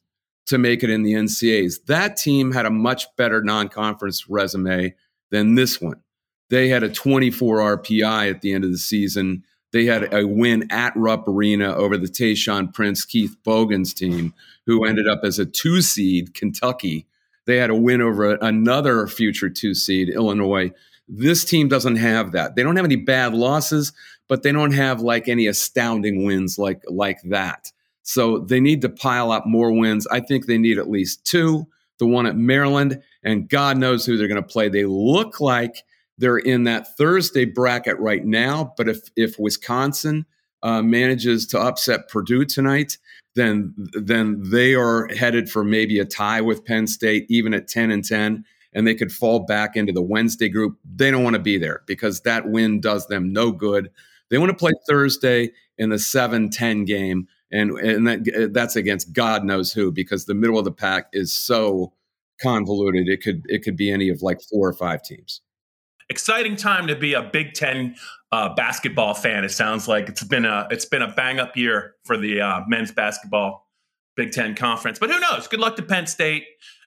to 0.48 0.58
make 0.58 0.84
it 0.84 0.90
in 0.90 1.04
the 1.04 1.14
NCAAs. 1.14 1.86
That 1.86 2.18
team 2.18 2.52
had 2.52 2.66
a 2.66 2.72
much 2.72 3.06
better 3.16 3.42
non 3.44 3.70
conference 3.70 4.30
resume 4.30 4.96
than 5.32 5.56
this 5.56 5.82
one. 5.82 6.02
They 6.50 6.70
had 6.70 6.84
a 6.84 6.90
24 6.90 7.78
RPI 7.78 8.30
at 8.30 8.42
the 8.42 8.54
end 8.54 8.64
of 8.64 8.72
the 8.72 8.78
season. 8.78 9.44
They 9.72 9.86
had 9.86 10.14
a 10.14 10.26
win 10.26 10.72
at 10.72 10.96
Rupp 10.96 11.28
Arena 11.28 11.76
over 11.76 11.98
the 11.98 12.08
Tayshaun 12.08 12.74
Prince 12.74 13.04
Keith 13.04 13.36
Bogans 13.44 13.94
team, 13.94 14.34
who 14.66 14.86
ended 14.86 15.08
up 15.08 15.22
as 15.24 15.40
a 15.40 15.46
two 15.46 15.82
seed, 15.82 16.34
Kentucky. 16.34 17.08
They 17.46 17.58
had 17.58 17.70
a 17.70 17.76
win 17.76 18.02
over 18.02 18.36
another 18.36 19.08
future 19.08 19.50
two 19.50 19.74
seed, 19.74 20.10
Illinois. 20.10 20.72
This 21.08 21.44
team 21.44 21.68
doesn't 21.68 21.98
have 21.98 22.32
that. 22.32 22.56
They 22.56 22.64
don't 22.64 22.78
have 22.78 22.86
any 22.86 22.96
bad 22.96 23.34
losses, 23.34 23.92
but 24.28 24.44
they 24.44 24.52
don't 24.52 24.74
have 24.74 25.02
like 25.02 25.28
any 25.28 25.48
astounding 25.48 26.26
wins 26.26 26.58
like 26.58 26.82
like 26.88 27.22
that. 27.24 27.72
So 28.06 28.38
they 28.38 28.60
need 28.60 28.82
to 28.84 28.90
pile 28.90 29.32
up 29.32 29.48
more 29.48 29.72
wins. 29.72 30.06
I 30.08 30.20
think 30.20 30.46
they 30.46 30.60
need 30.60 30.78
at 30.78 30.90
least 30.90 31.26
two. 31.26 31.68
The 31.98 32.06
one 32.06 32.28
at 32.28 32.36
Maryland, 32.36 33.02
and 33.24 33.50
God 33.50 33.78
knows 33.78 34.06
who 34.06 34.16
they're 34.16 34.28
going 34.28 34.42
to 34.42 34.48
play. 34.48 34.70
They 34.70 34.84
look 34.84 35.40
like 35.40 35.84
they're 36.18 36.38
in 36.38 36.66
that 36.66 36.96
Thursday 36.98 37.46
bracket 37.46 37.98
right 38.00 38.24
now. 38.24 38.74
But 38.78 38.90
if 38.90 39.00
if 39.16 39.40
Wisconsin 39.40 40.26
uh, 40.62 40.82
manages 40.82 41.48
to 41.48 41.60
upset 41.60 42.10
Purdue 42.10 42.46
tonight, 42.46 42.98
then 43.34 43.74
then 43.94 44.42
they 44.52 44.76
are 44.76 45.08
headed 45.08 45.50
for 45.50 45.64
maybe 45.64 45.98
a 46.00 46.06
tie 46.06 46.42
with 46.42 46.66
Penn 46.66 46.86
State, 46.86 47.26
even 47.30 47.54
at 47.54 47.68
ten 47.68 47.92
and 47.92 48.04
ten, 48.04 48.46
and 48.74 48.86
they 48.86 48.94
could 48.94 49.12
fall 49.12 49.40
back 49.40 49.76
into 49.76 49.94
the 49.94 50.04
Wednesday 50.04 50.50
group. 50.50 50.78
They 50.84 51.10
don't 51.10 51.24
want 51.24 51.38
to 51.38 51.42
be 51.42 51.58
there 51.58 51.82
because 51.88 52.22
that 52.22 52.50
win 52.50 52.82
does 52.82 53.08
them 53.08 53.34
no 53.34 53.52
good. 53.52 53.90
They 54.30 54.38
want 54.38 54.50
to 54.52 54.58
play 54.58 54.74
Thursday 54.88 55.52
in 55.78 55.90
the 55.90 55.98
7-10 55.98 56.86
game 56.86 57.28
and 57.52 57.72
and 57.80 58.08
that 58.08 58.52
that's 58.54 58.76
against 58.76 59.14
God 59.14 59.44
knows 59.44 59.72
who 59.72 59.92
because 59.92 60.26
the 60.26 60.34
middle 60.34 60.58
of 60.58 60.66
the 60.66 60.72
pack 60.72 61.08
is 61.14 61.32
so 61.32 61.94
convoluted. 62.42 63.08
It 63.08 63.22
could 63.22 63.44
it 63.48 63.64
could 63.64 63.78
be 63.78 63.92
any 63.92 64.10
of 64.10 64.22
like 64.22 64.42
four 64.42 64.68
or 64.68 64.74
five 64.74 65.04
teams. 65.04 65.42
Exciting 66.10 66.56
time 66.56 66.88
to 66.88 66.96
be 66.96 67.14
a 67.14 67.24
Big 67.24 67.54
Ten 67.54 67.96
uh, 68.32 68.54
basketball 68.54 69.14
fan. 69.14 69.44
It 69.44 69.50
sounds 69.50 69.88
like 69.88 70.10
it's 70.10 70.24
been 70.24 70.46
a 70.46 70.68
it's 70.70 70.86
been 70.86 71.02
a 71.02 71.12
bang 71.14 71.40
up 71.40 71.56
year 71.56 71.96
for 72.04 72.18
the 72.18 72.42
uh, 72.42 72.62
men's 72.68 72.92
basketball 72.92 73.68
Big 74.16 74.32
Ten 74.32 74.56
conference. 74.56 75.00
But 75.00 75.10
who 75.10 75.20
knows? 75.20 75.48
Good 75.48 75.60
luck 75.60 75.76
to 75.78 75.84
Penn 75.84 76.08
State. 76.08 76.46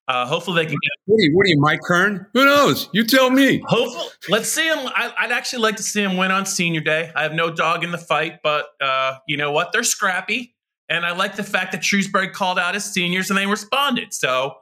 Uh, 0.09 0.25
hopefully 0.25 0.62
they 0.62 0.67
can 0.67 0.79
get. 0.83 0.91
What 1.05 1.19
are 1.19 1.23
you, 1.23 1.37
what 1.37 1.45
are 1.45 1.49
you 1.49 1.61
Mike 1.61 1.81
Kern? 1.83 2.27
Who 2.33 2.47
knows? 2.47 2.88
You 2.95 3.05
tell 3.05 3.29
me. 3.29 3.62
Hopefully, 3.67 4.09
let's 4.31 4.49
see 4.49 4.67
him. 4.67 4.79
I, 4.79 5.12
would 5.21 5.33
actually 5.33 5.62
like 5.62 5.77
to 5.77 5.83
see 5.83 6.03
him 6.03 6.17
win 6.17 6.31
on 6.31 6.47
Senior 6.47 6.81
Day. 6.81 7.12
I 7.15 7.25
have 7.25 7.35
no 7.35 7.50
dog 7.50 7.85
in 7.85 7.91
the 7.91 7.99
fight, 7.99 8.41
but 8.43 8.69
uh, 8.81 9.17
you 9.29 9.37
know 9.37 9.53
what? 9.53 9.73
They're 9.73 9.85
scrappy, 9.85 10.55
and 10.88 11.05
I 11.05 11.12
like 11.12 11.37
the 11.37 11.45
fact 11.45 11.73
that 11.73 11.83
Shrewsberry 11.83 12.33
called 12.33 12.59
out 12.59 12.73
his 12.73 12.87
seniors 12.87 13.29
and 13.29 13.38
they 13.38 13.45
responded. 13.45 14.15
So 14.15 14.55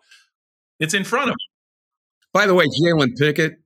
it's 0.81 0.95
in 0.95 1.05
front 1.05 1.29
of 1.29 1.33
them. 1.33 1.38
By 2.33 2.47
the 2.47 2.55
way, 2.55 2.67
Jalen 2.67 3.17
Pickett, 3.17 3.61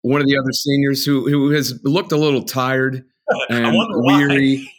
one 0.00 0.22
of 0.22 0.26
the 0.26 0.38
other 0.38 0.52
seniors 0.52 1.04
who 1.04 1.28
who 1.28 1.50
has 1.50 1.78
looked 1.84 2.12
a 2.12 2.16
little 2.16 2.44
tired 2.44 3.04
and 3.50 3.76
weary. 4.04 4.72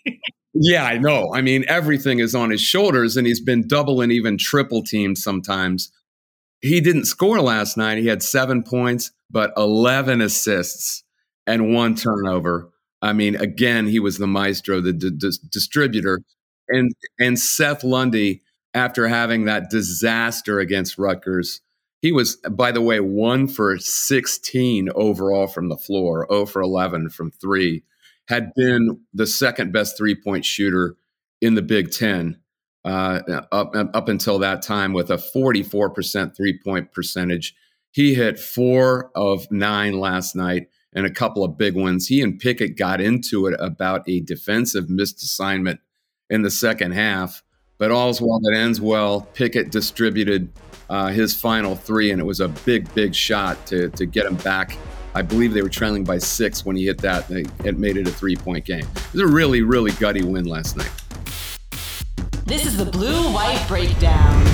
yeah, 0.56 0.86
I 0.86 0.98
know. 0.98 1.32
I 1.36 1.42
mean, 1.42 1.66
everything 1.68 2.18
is 2.18 2.34
on 2.34 2.50
his 2.50 2.62
shoulders, 2.62 3.16
and 3.16 3.28
he's 3.28 3.42
been 3.42 3.68
double 3.68 4.02
and 4.02 4.12
even 4.12 4.40
triple 4.40 4.82
teamed 4.82 5.20
sometimes. 5.20 5.92
He 6.62 6.82
didn't 6.82 7.06
score 7.06 7.42
last 7.42 7.78
night. 7.78 8.00
He 8.00 8.08
had 8.08 8.24
seven 8.24 8.64
points, 8.64 9.12
but 9.30 9.54
11 9.58 10.22
assists 10.22 11.04
and 11.46 11.74
one 11.74 11.96
turnover. 11.96 12.72
I 13.02 13.14
mean, 13.14 13.36
again, 13.36 13.88
he 13.88 14.00
was 14.00 14.18
the 14.18 14.28
maestro, 14.28 14.82
the 14.82 14.94
d- 14.94 15.12
d- 15.12 15.32
distributor. 15.52 16.22
And, 16.70 16.94
and 17.20 17.40
Seth 17.40 17.84
Lundy, 17.84 18.42
after 18.74 19.08
having 19.08 19.46
that 19.46 19.70
disaster 19.70 20.60
against 20.60 20.98
Rutgers, 20.98 21.62
he 22.02 22.12
was, 22.12 22.36
by 22.52 22.72
the 22.72 22.82
way, 22.82 23.00
one 23.00 23.48
for 23.48 23.78
16 23.78 24.90
overall 24.96 25.48
from 25.48 25.70
the 25.70 25.78
floor, 25.78 26.28
0 26.32 26.46
for 26.48 26.62
11 26.62 27.10
from 27.10 27.32
three, 27.32 27.84
had 28.28 28.52
been 28.56 29.00
the 29.14 29.28
second 29.28 29.72
best 29.72 29.98
three 29.98 30.16
point 30.16 30.46
shooter 30.46 30.96
in 31.42 31.56
the 31.56 31.62
Big 31.62 31.92
Ten 31.92 32.40
uh, 32.88 33.42
up, 33.52 33.74
up 33.76 34.08
until 34.08 34.40
that 34.40 34.62
time 34.62 34.94
with 34.94 35.12
a 35.12 35.18
44% 35.18 36.36
three 36.36 36.58
point 36.58 36.94
percentage. 36.94 37.54
He 37.92 38.14
hit 38.16 38.40
four 38.40 39.12
of 39.14 39.52
nine 39.52 40.00
last 40.00 40.36
night 40.36 40.70
and 40.94 41.06
a 41.06 41.12
couple 41.12 41.44
of 41.44 41.58
big 41.58 41.76
ones. 41.76 42.08
He 42.08 42.22
and 42.22 42.40
Pickett 42.40 42.78
got 42.78 43.02
into 43.02 43.48
it 43.48 43.56
about 43.60 44.08
a 44.08 44.22
defensive 44.22 44.90
missed 44.90 45.22
assignment 45.22 45.82
in 46.30 46.44
the 46.44 46.50
second 46.50 46.94
half, 46.94 47.44
but 47.78 47.92
all's 47.92 48.22
well 48.22 48.40
that 48.40 48.56
ends 48.56 48.80
well. 48.80 49.22
Pickett 49.34 49.70
distributed 49.70 50.50
uh, 50.90 51.08
his 51.08 51.36
final 51.36 51.76
three, 51.76 52.12
and 52.12 52.22
it 52.22 52.26
was 52.26 52.40
a 52.40 52.48
big, 52.48 52.94
big 52.94 53.14
shot 53.14 53.66
to, 53.68 53.90
to 53.90 54.06
get 54.06 54.26
him 54.26 54.36
back. 54.38 54.78
I 55.14 55.24
believe 55.24 55.54
they 55.54 55.62
were 55.62 55.70
trailing 55.70 56.06
by 56.06 56.20
six 56.20 56.66
when 56.66 56.78
he 56.78 56.86
hit 56.86 57.00
that. 57.00 57.30
And 57.30 57.52
it 57.66 57.78
made 57.78 57.98
it 57.98 58.08
a 58.08 58.12
three 58.12 58.38
point 58.38 58.64
game. 58.64 58.86
It 58.96 59.14
was 59.14 59.22
a 59.22 59.28
really, 59.28 59.62
really 59.62 59.92
gutty 59.94 60.24
win 60.24 60.46
last 60.46 60.78
night. 60.78 60.92
This 62.48 62.66
is 62.66 62.78
the 62.78 62.86
Blue 62.86 63.34
White 63.34 63.62
Breakdown. 63.68 64.46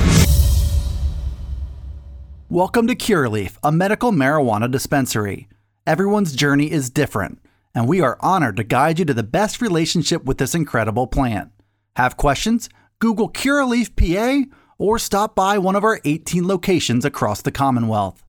Welcome 2.49 2.87
to 2.87 2.95
Curaleaf, 2.95 3.59
a 3.61 3.71
medical 3.71 4.11
marijuana 4.11 4.71
dispensary. 4.71 5.47
Everyone's 5.85 6.35
journey 6.35 6.71
is 6.71 6.89
different, 6.89 7.37
and 7.75 7.87
we 7.87 8.01
are 8.01 8.17
honored 8.19 8.57
to 8.57 8.63
guide 8.63 8.97
you 8.97 9.05
to 9.05 9.13
the 9.13 9.21
best 9.21 9.61
relationship 9.61 10.25
with 10.25 10.39
this 10.39 10.55
incredible 10.55 11.05
plant. 11.05 11.51
Have 11.95 12.17
questions? 12.17 12.67
Google 12.97 13.29
Curaleaf 13.29 13.95
PA 13.95 14.51
or 14.79 14.97
stop 14.97 15.35
by 15.35 15.59
one 15.59 15.75
of 15.75 15.83
our 15.83 16.01
18 16.03 16.47
locations 16.47 17.05
across 17.05 17.43
the 17.43 17.51
Commonwealth. 17.51 18.23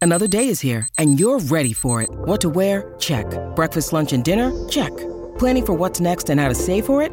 Another 0.00 0.26
day 0.26 0.48
is 0.48 0.60
here, 0.60 0.88
and 0.96 1.20
you're 1.20 1.40
ready 1.40 1.74
for 1.74 2.00
it. 2.00 2.08
What 2.10 2.40
to 2.40 2.48
wear? 2.48 2.96
Check. 2.98 3.26
Breakfast, 3.54 3.92
lunch, 3.92 4.14
and 4.14 4.24
dinner? 4.24 4.50
Check. 4.70 4.96
Planning 5.36 5.66
for 5.66 5.74
what's 5.74 6.00
next 6.00 6.30
and 6.30 6.40
how 6.40 6.48
to 6.48 6.54
save 6.54 6.86
for 6.86 7.02
it? 7.02 7.12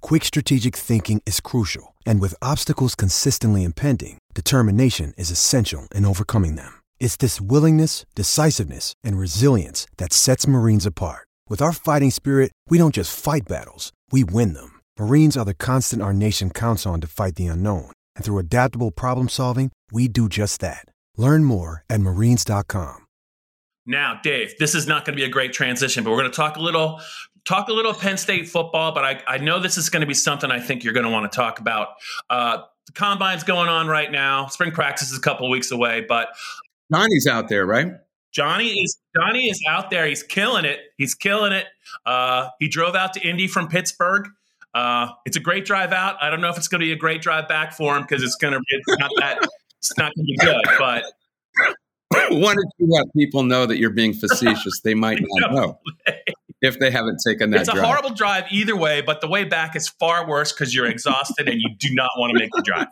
Quick 0.00 0.24
strategic 0.24 0.76
thinking 0.76 1.20
is 1.26 1.40
crucial, 1.40 1.94
and 2.06 2.20
with 2.20 2.34
obstacles 2.40 2.94
consistently 2.94 3.64
impending, 3.64 4.18
determination 4.34 5.12
is 5.18 5.30
essential 5.30 5.88
in 5.94 6.04
overcoming 6.04 6.54
them. 6.54 6.80
It's 7.00 7.16
this 7.16 7.40
willingness, 7.40 8.06
decisiveness, 8.14 8.94
and 9.02 9.18
resilience 9.18 9.86
that 9.96 10.12
sets 10.12 10.46
Marines 10.46 10.86
apart. 10.86 11.26
With 11.48 11.60
our 11.60 11.72
fighting 11.72 12.12
spirit, 12.12 12.52
we 12.68 12.78
don't 12.78 12.94
just 12.94 13.18
fight 13.18 13.48
battles, 13.48 13.92
we 14.12 14.22
win 14.22 14.54
them. 14.54 14.80
Marines 14.98 15.36
are 15.36 15.44
the 15.44 15.54
constant 15.54 16.02
our 16.02 16.12
nation 16.12 16.50
counts 16.50 16.86
on 16.86 17.00
to 17.00 17.08
fight 17.08 17.34
the 17.34 17.48
unknown, 17.48 17.90
and 18.14 18.24
through 18.24 18.38
adaptable 18.38 18.92
problem 18.92 19.28
solving, 19.28 19.72
we 19.90 20.06
do 20.06 20.28
just 20.28 20.60
that. 20.60 20.84
Learn 21.16 21.42
more 21.42 21.82
at 21.90 22.00
marines.com. 22.00 23.06
Now, 23.86 24.20
Dave, 24.22 24.56
this 24.58 24.74
is 24.74 24.86
not 24.86 25.04
going 25.04 25.16
to 25.16 25.20
be 25.20 25.26
a 25.26 25.30
great 25.30 25.52
transition, 25.52 26.04
but 26.04 26.10
we're 26.10 26.18
going 26.18 26.30
to 26.30 26.36
talk 26.36 26.56
a 26.56 26.60
little 26.60 27.00
talk 27.44 27.68
a 27.68 27.72
little 27.72 27.94
Penn 27.94 28.16
State 28.16 28.48
football, 28.48 28.92
but 28.92 29.04
I, 29.04 29.22
I 29.26 29.38
know 29.38 29.58
this 29.60 29.76
is 29.76 29.88
going 29.88 30.00
to 30.00 30.06
be 30.06 30.14
something 30.14 30.50
I 30.50 30.60
think 30.60 30.84
you're 30.84 30.92
going 30.92 31.06
to 31.06 31.10
want 31.10 31.30
to 31.30 31.34
talk 31.34 31.58
about. 31.58 31.88
Uh, 32.28 32.62
the 32.86 32.92
combine's 32.92 33.44
going 33.44 33.68
on 33.68 33.88
right 33.88 34.10
now. 34.10 34.46
Spring 34.46 34.72
practice 34.72 35.10
is 35.10 35.18
a 35.18 35.20
couple 35.20 35.48
weeks 35.48 35.70
away, 35.70 36.04
but 36.08 36.28
Johnny's 36.92 37.26
out 37.26 37.48
there, 37.48 37.66
right? 37.66 37.92
Johnny 38.32 38.68
is 38.68 38.98
Johnny 39.16 39.48
is 39.48 39.60
out 39.68 39.90
there. 39.90 40.06
He's 40.06 40.22
killing 40.22 40.64
it. 40.64 40.78
He's 40.96 41.14
killing 41.14 41.52
it. 41.52 41.66
Uh, 42.06 42.48
he 42.58 42.68
drove 42.68 42.94
out 42.94 43.12
to 43.14 43.20
Indy 43.20 43.48
from 43.48 43.68
Pittsburgh. 43.68 44.28
Uh, 44.72 45.08
it's 45.26 45.36
a 45.36 45.40
great 45.40 45.64
drive 45.64 45.92
out. 45.92 46.16
I 46.20 46.30
don't 46.30 46.40
know 46.40 46.48
if 46.48 46.56
it's 46.56 46.68
going 46.68 46.80
to 46.80 46.86
be 46.86 46.92
a 46.92 46.96
great 46.96 47.22
drive 47.22 47.48
back 47.48 47.72
for 47.72 47.96
him 47.96 48.02
because 48.02 48.22
it's 48.22 48.36
going 48.36 48.54
to 48.54 48.60
be 48.60 48.94
not 48.98 49.10
that 49.18 49.38
it's 49.78 49.96
not 49.98 50.12
going 50.14 50.26
to 50.26 50.32
be 50.32 50.36
good. 50.36 50.64
But 50.78 51.04
wanted 52.30 52.66
to 52.78 52.86
let 52.86 53.06
people 53.16 53.42
know 53.42 53.66
that 53.66 53.78
you're 53.78 53.90
being 53.90 54.12
facetious. 54.12 54.80
They 54.80 54.94
might 54.94 55.18
not 55.20 55.52
know 55.52 55.80
if 56.60 56.78
they 56.78 56.90
haven't 56.90 57.20
taken 57.26 57.50
that. 57.50 57.60
It's 57.60 57.68
a 57.68 57.72
drive. 57.72 57.84
horrible 57.84 58.10
drive 58.10 58.44
either 58.50 58.76
way, 58.76 59.00
but 59.00 59.20
the 59.20 59.28
way 59.28 59.44
back 59.44 59.76
is 59.76 59.88
far 59.88 60.28
worse 60.28 60.52
because 60.52 60.74
you're 60.74 60.86
exhausted 60.86 61.48
and 61.48 61.60
you 61.60 61.70
do 61.78 61.88
not 61.94 62.10
want 62.16 62.32
to 62.32 62.38
make 62.38 62.50
the 62.52 62.62
drive. 62.62 62.88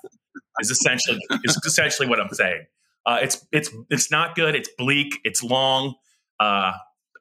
Is 0.61 0.71
essentially 0.71 1.21
is 1.45 1.57
essentially 1.65 2.09
what 2.09 2.21
I'm 2.21 2.33
saying. 2.33 2.67
Uh, 3.07 3.19
it's 3.23 3.47
it's 3.53 3.71
it's 3.91 4.11
not 4.11 4.35
good. 4.35 4.55
It's 4.55 4.69
bleak. 4.77 5.21
It's 5.25 5.43
long. 5.43 5.95
Uh, 6.41 6.73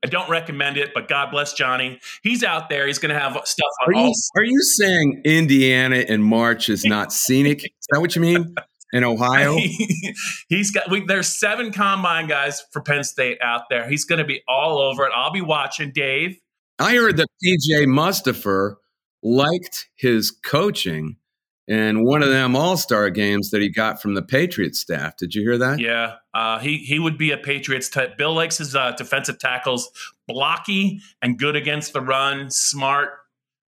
I 0.04 0.08
don't 0.10 0.30
recommend 0.30 0.78
it, 0.78 0.92
but 0.94 1.08
God 1.08 1.32
bless 1.32 1.54
Johnny. 1.54 2.00
He's 2.24 2.44
out 2.44 2.70
there. 2.70 2.88
He's 2.88 3.00
going 3.00 3.14
to 3.14 3.20
have 3.20 3.34
stuff 3.46 3.68
on 3.86 3.94
are 3.94 4.06
you, 4.06 4.14
Are 4.36 4.44
you 4.44 4.62
saying 4.62 5.22
Indiana 5.26 5.98
in 5.98 6.22
March 6.22 6.70
is 6.70 6.86
not 6.86 7.12
scenic? 7.12 7.64
Is 7.64 7.72
that 7.90 8.00
what 8.00 8.16
you 8.16 8.22
mean? 8.22 8.56
In 8.94 9.04
Ohio. 9.04 9.58
he's 10.48 10.72
got 10.72 10.90
we, 10.90 11.04
there's 11.06 11.28
seven 11.28 11.74
combine 11.74 12.28
guys 12.28 12.64
for 12.72 12.82
Penn 12.82 13.04
State 13.04 13.38
out 13.42 13.64
there. 13.70 13.90
He's 13.90 14.06
going 14.06 14.20
to 14.20 14.26
be 14.26 14.42
all 14.48 14.80
over 14.80 15.06
it. 15.06 15.12
I'll 15.14 15.34
be 15.34 15.42
watching 15.42 15.92
Dave. 15.92 16.40
I 16.80 16.96
heard 16.96 17.18
that 17.18 17.28
PJ 17.44 17.86
Mustipher 17.86 18.76
liked 19.22 19.90
his 19.96 20.32
coaching 20.32 21.18
in 21.68 22.06
one 22.06 22.24
of 22.24 22.30
them 22.30 22.56
All 22.56 22.78
Star 22.78 23.10
games 23.10 23.52
that 23.52 23.62
he 23.62 23.70
got 23.70 24.02
from 24.02 24.14
the 24.14 24.22
Patriots 24.22 24.80
staff. 24.80 25.18
Did 25.18 25.36
you 25.36 25.42
hear 25.42 25.58
that? 25.58 25.80
Yeah, 25.80 26.16
uh, 26.34 26.60
he 26.60 26.78
he 26.78 27.00
would 27.00 27.18
be 27.18 27.32
a 27.32 27.38
Patriots 27.38 27.90
type. 27.90 28.18
Bill 28.18 28.34
likes 28.34 28.58
his 28.58 28.76
uh, 28.76 28.92
defensive 28.92 29.40
tackles 29.40 29.90
blocky 30.28 31.02
and 31.22 31.38
good 31.38 31.56
against 31.56 31.94
the 31.94 32.02
run, 32.02 32.50
smart. 32.50 33.10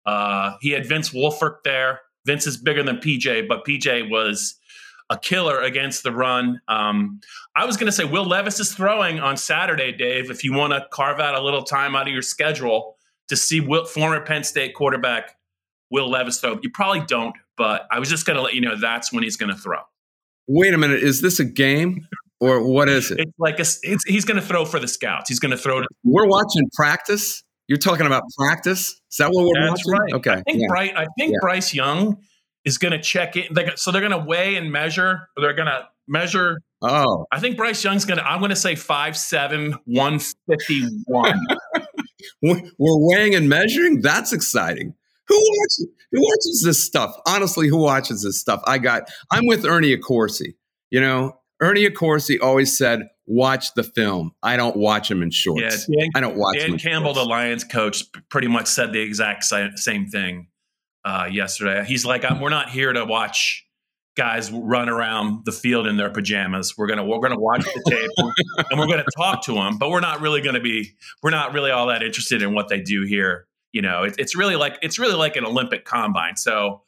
Uh, 0.07 0.53
he 0.61 0.71
had 0.71 0.87
Vince 0.87 1.11
Wilfork 1.11 1.63
there. 1.65 2.01
Vince 2.25 2.47
is 2.47 2.57
bigger 2.57 2.83
than 2.83 2.99
PJ, 2.99 3.49
but 3.49 3.65
PJ 3.65 4.11
was 4.11 4.58
a 5.11 5.19
killer 5.19 5.61
against 5.61 6.03
the 6.03 6.13
run. 6.13 6.61
Um, 6.69 7.21
I 7.57 7.65
was 7.65 7.77
going 7.77 7.87
to 7.87 7.93
say 7.93 8.05
Will 8.05 8.25
Levis 8.25 8.61
is 8.61 8.75
throwing 8.75 9.21
on 9.21 9.37
Saturday, 9.37 9.93
Dave. 9.93 10.31
If 10.31 10.45
you 10.45 10.53
want 10.53 10.73
to 10.73 10.87
carve 10.93 11.19
out 11.19 11.35
a 11.35 11.43
little 11.43 11.63
time 11.63 11.97
out 11.97 12.07
of 12.07 12.13
your 12.13 12.23
schedule 12.23 12.97
to 13.29 13.37
see 13.37 13.61
Will, 13.61 13.85
former 13.87 14.21
Penn 14.21 14.45
State 14.45 14.75
quarterback 14.75 15.37
Will 15.91 16.11
Levis 16.11 16.41
throw, 16.41 16.59
you 16.63 16.71
probably 16.71 17.01
don't. 17.07 17.35
But 17.57 17.87
I 17.91 17.99
was 17.99 18.09
just 18.09 18.27
going 18.27 18.37
to 18.37 18.43
let 18.43 18.55
you 18.55 18.61
know 18.61 18.77
that's 18.77 19.13
when 19.13 19.23
he's 19.23 19.37
going 19.37 19.51
to 19.51 19.59
throw. 19.59 19.81
Wait 20.47 20.73
a 20.73 20.79
minute, 20.79 21.03
is 21.03 21.21
this 21.23 21.41
a 21.41 21.45
game 21.45 22.07
or 22.41 22.63
what 22.63 22.89
is 22.89 23.11
it? 23.11 23.21
It's 23.21 23.39
like 23.39 23.59
a, 23.59 23.67
it's, 23.83 24.05
he's 24.07 24.25
going 24.25 24.41
to 24.41 24.47
throw 24.47 24.65
for 24.65 24.79
the 24.79 24.89
scouts. 24.89 25.29
He's 25.29 25.41
going 25.41 25.51
to 25.51 25.59
throw. 25.59 25.81
To- 25.81 25.89
we're 26.05 26.29
watching 26.29 26.69
practice. 26.75 27.43
You're 27.67 27.79
talking 27.79 28.07
about 28.07 28.23
practice. 28.39 29.01
Is 29.11 29.19
that 29.19 29.31
what 29.31 29.45
we're 29.45 29.69
That's 29.69 29.85
watching? 29.87 30.01
Right. 30.01 30.13
Okay. 30.15 30.31
I 30.33 30.43
think, 30.43 30.61
yeah. 30.61 30.67
Bryce, 30.69 30.93
I 30.97 31.07
think 31.19 31.33
yeah. 31.33 31.39
Bryce 31.41 31.75
Young 31.75 32.17
is 32.69 32.79
going 32.79 32.93
to 32.93 33.01
check 33.01 33.37
in. 33.37 33.57
so 33.77 33.91
they're 33.91 34.07
going 34.07 34.13
to 34.13 34.25
weigh 34.25 34.57
and 34.57 34.71
measure. 34.71 35.29
They're 35.37 35.55
going 35.55 35.67
to 35.69 35.89
measure. 36.07 36.61
Oh, 36.83 37.27
I 37.33 37.41
think 37.41 37.57
Bryce 37.57 37.83
Young's 37.83 38.05
going 38.05 38.19
to. 38.19 38.25
I'm 38.25 38.39
going 38.39 38.51
to 38.51 38.57
say 38.57 38.77
five 38.77 39.17
seven 39.17 39.75
one 39.87 40.21
fifty 40.49 40.87
one. 41.07 41.41
We're 42.43 42.61
weighing 42.79 43.35
and 43.35 43.49
measuring. 43.49 44.03
That's 44.03 44.33
exciting. 44.33 44.95
Who 45.27 45.37
watches? 45.37 45.87
Who 46.13 46.21
watches 46.21 46.63
this 46.65 46.85
stuff? 46.85 47.17
Honestly, 47.27 47.69
who 47.69 47.79
watches 47.79 48.23
this 48.23 48.39
stuff? 48.39 48.63
I 48.67 48.79
got. 48.79 49.11
I'm 49.31 49.47
with 49.47 49.65
Ernie 49.65 49.97
Accorsi. 49.97 50.55
You 50.91 51.01
know, 51.01 51.41
Ernie 51.61 51.89
Accorsi 51.89 52.39
always 52.41 52.77
said, 52.77 53.09
"Watch 53.27 53.75
the 53.75 53.83
film. 53.83 54.33
I 54.43 54.57
don't 54.57 54.77
watch 54.77 55.11
him 55.11 55.23
in 55.23 55.31
shorts. 55.31 55.87
Yeah, 55.89 56.01
Dan, 56.01 56.11
I 56.15 56.21
don't 56.21 56.37
watch 56.37 56.59
Dan 56.59 56.73
him." 56.73 56.79
Campbell, 56.79 57.15
the. 57.15 57.25
Lions 57.25 57.65
coach, 57.65 58.05
pretty 58.29 58.49
much 58.49 58.69
said 58.69 58.93
the 58.93 59.01
exact 59.01 59.45
same 59.45 60.07
thing 60.07 60.49
uh, 61.09 61.25
yesterday. 61.25 61.85
He's 61.87 62.05
like, 62.05 62.25
"We're 62.39 62.51
not 62.51 62.71
here 62.71 62.93
to 62.93 63.05
watch." 63.05 63.65
guys 64.17 64.51
run 64.51 64.89
around 64.89 65.45
the 65.45 65.53
field 65.53 65.87
in 65.87 65.97
their 65.97 66.11
pajamas. 66.11 66.77
We're 66.77 66.89
gonna 66.89 67.05
we're 67.05 67.21
gonna 67.21 67.39
watch 67.39 67.65
the 67.65 67.83
tape 67.89 68.11
and 68.71 68.81
we're 68.81 68.89
gonna 68.89 69.05
talk 69.17 69.45
to 69.45 69.55
them, 69.55 69.79
but 69.79 69.91
we're 69.91 70.01
not 70.01 70.21
really 70.21 70.41
gonna 70.41 70.61
be 70.61 70.97
we're 71.23 71.31
not 71.31 71.53
really 71.53 71.71
all 71.71 71.87
that 71.87 72.03
interested 72.03 72.43
in 72.43 72.53
what 72.53 72.67
they 72.67 72.81
do 72.81 73.05
here. 73.05 73.47
You 73.73 73.81
know, 73.81 74.03
it, 74.03 74.17
it's 74.19 74.35
really 74.35 74.57
like 74.57 74.77
it's 74.83 74.99
really 74.99 75.15
like 75.15 75.37
an 75.37 75.45
Olympic 75.45 75.85
combine. 75.85 76.37
So, 76.37 76.83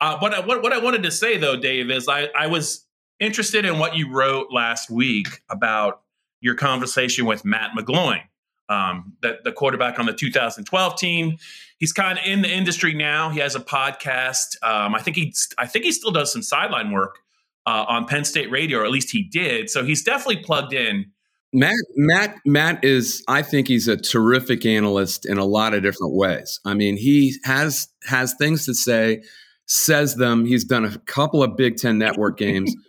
uh, 0.00 0.18
what 0.20 0.32
I 0.32 0.40
what, 0.46 0.62
what 0.62 0.72
I 0.72 0.78
wanted 0.78 1.02
to 1.02 1.10
say 1.10 1.36
though, 1.36 1.56
Dave, 1.56 1.90
is 1.90 2.06
I 2.08 2.28
I 2.38 2.46
was 2.46 2.86
interested 3.18 3.64
in 3.64 3.80
what 3.80 3.96
you 3.96 4.12
wrote 4.12 4.52
last 4.52 4.88
week 4.88 5.26
about 5.50 6.02
your 6.40 6.54
conversation 6.54 7.26
with 7.26 7.44
Matt 7.44 7.72
McGloin, 7.76 8.20
um, 8.68 9.14
the, 9.22 9.38
the 9.42 9.50
quarterback 9.50 9.98
on 9.98 10.06
the 10.06 10.12
2012 10.12 10.96
team 10.96 11.36
he's 11.78 11.92
kind 11.92 12.18
of 12.18 12.24
in 12.24 12.42
the 12.42 12.50
industry 12.50 12.94
now. 12.94 13.30
He 13.30 13.40
has 13.40 13.54
a 13.54 13.60
podcast. 13.60 14.62
Um, 14.62 14.94
I 14.94 15.00
think 15.00 15.16
he 15.16 15.34
I 15.58 15.66
think 15.66 15.84
he 15.84 15.92
still 15.92 16.10
does 16.10 16.32
some 16.32 16.42
sideline 16.42 16.90
work 16.90 17.18
uh, 17.66 17.84
on 17.88 18.06
Penn 18.06 18.24
State 18.24 18.50
radio, 18.50 18.78
or 18.78 18.84
at 18.84 18.90
least 18.90 19.10
he 19.10 19.22
did. 19.22 19.70
So 19.70 19.84
he's 19.84 20.02
definitely 20.02 20.42
plugged 20.42 20.72
in. 20.72 21.12
Matt 21.52 21.74
Matt 21.96 22.36
Matt 22.44 22.84
is 22.84 23.22
I 23.28 23.42
think 23.42 23.68
he's 23.68 23.88
a 23.88 23.96
terrific 23.96 24.66
analyst 24.66 25.26
in 25.26 25.38
a 25.38 25.44
lot 25.44 25.74
of 25.74 25.82
different 25.82 26.14
ways. 26.14 26.60
I 26.64 26.74
mean, 26.74 26.96
he 26.96 27.34
has 27.44 27.88
has 28.04 28.34
things 28.34 28.66
to 28.66 28.74
say, 28.74 29.22
says 29.66 30.16
them. 30.16 30.44
He's 30.44 30.64
done 30.64 30.84
a 30.84 30.98
couple 31.00 31.42
of 31.42 31.56
Big 31.56 31.76
10 31.76 31.98
network 31.98 32.38
games. 32.38 32.74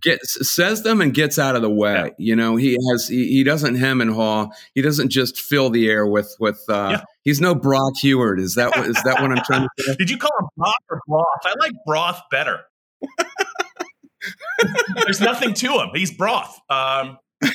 Gets, 0.00 0.52
says 0.52 0.82
them 0.82 1.00
and 1.00 1.14
gets 1.14 1.38
out 1.38 1.54
of 1.54 1.62
the 1.62 1.70
way. 1.70 1.94
Yeah. 1.94 2.08
You 2.18 2.34
know, 2.34 2.56
he 2.56 2.76
has 2.90 3.06
he, 3.06 3.28
he 3.28 3.44
doesn't 3.44 3.76
hem 3.76 4.00
and 4.00 4.12
haw. 4.12 4.48
He 4.74 4.82
doesn't 4.82 5.10
just 5.10 5.38
fill 5.38 5.70
the 5.70 5.88
air 5.88 6.04
with 6.04 6.34
with. 6.40 6.60
Uh, 6.68 6.88
Yeah. 6.90 7.04
He's 7.24 7.40
no 7.40 7.54
Brock 7.54 7.94
Huard. 8.02 8.40
Is 8.40 8.56
that 8.56 8.76
what 8.76 8.88
is 8.88 9.00
that 9.04 9.20
what 9.20 9.30
I'm 9.30 9.44
trying 9.44 9.62
to 9.62 9.68
say? 9.82 9.94
Did 9.96 10.10
you 10.10 10.18
call 10.18 10.30
him 10.40 10.48
Brock 10.56 10.74
or 10.90 11.00
broth? 11.06 11.26
I 11.44 11.54
like 11.60 11.72
broth 11.86 12.20
better. 12.30 12.62
There's 15.04 15.20
nothing 15.20 15.54
to 15.54 15.78
him. 15.78 15.90
He's 15.94 16.12
broth. 16.12 16.60
Um, 16.68 17.18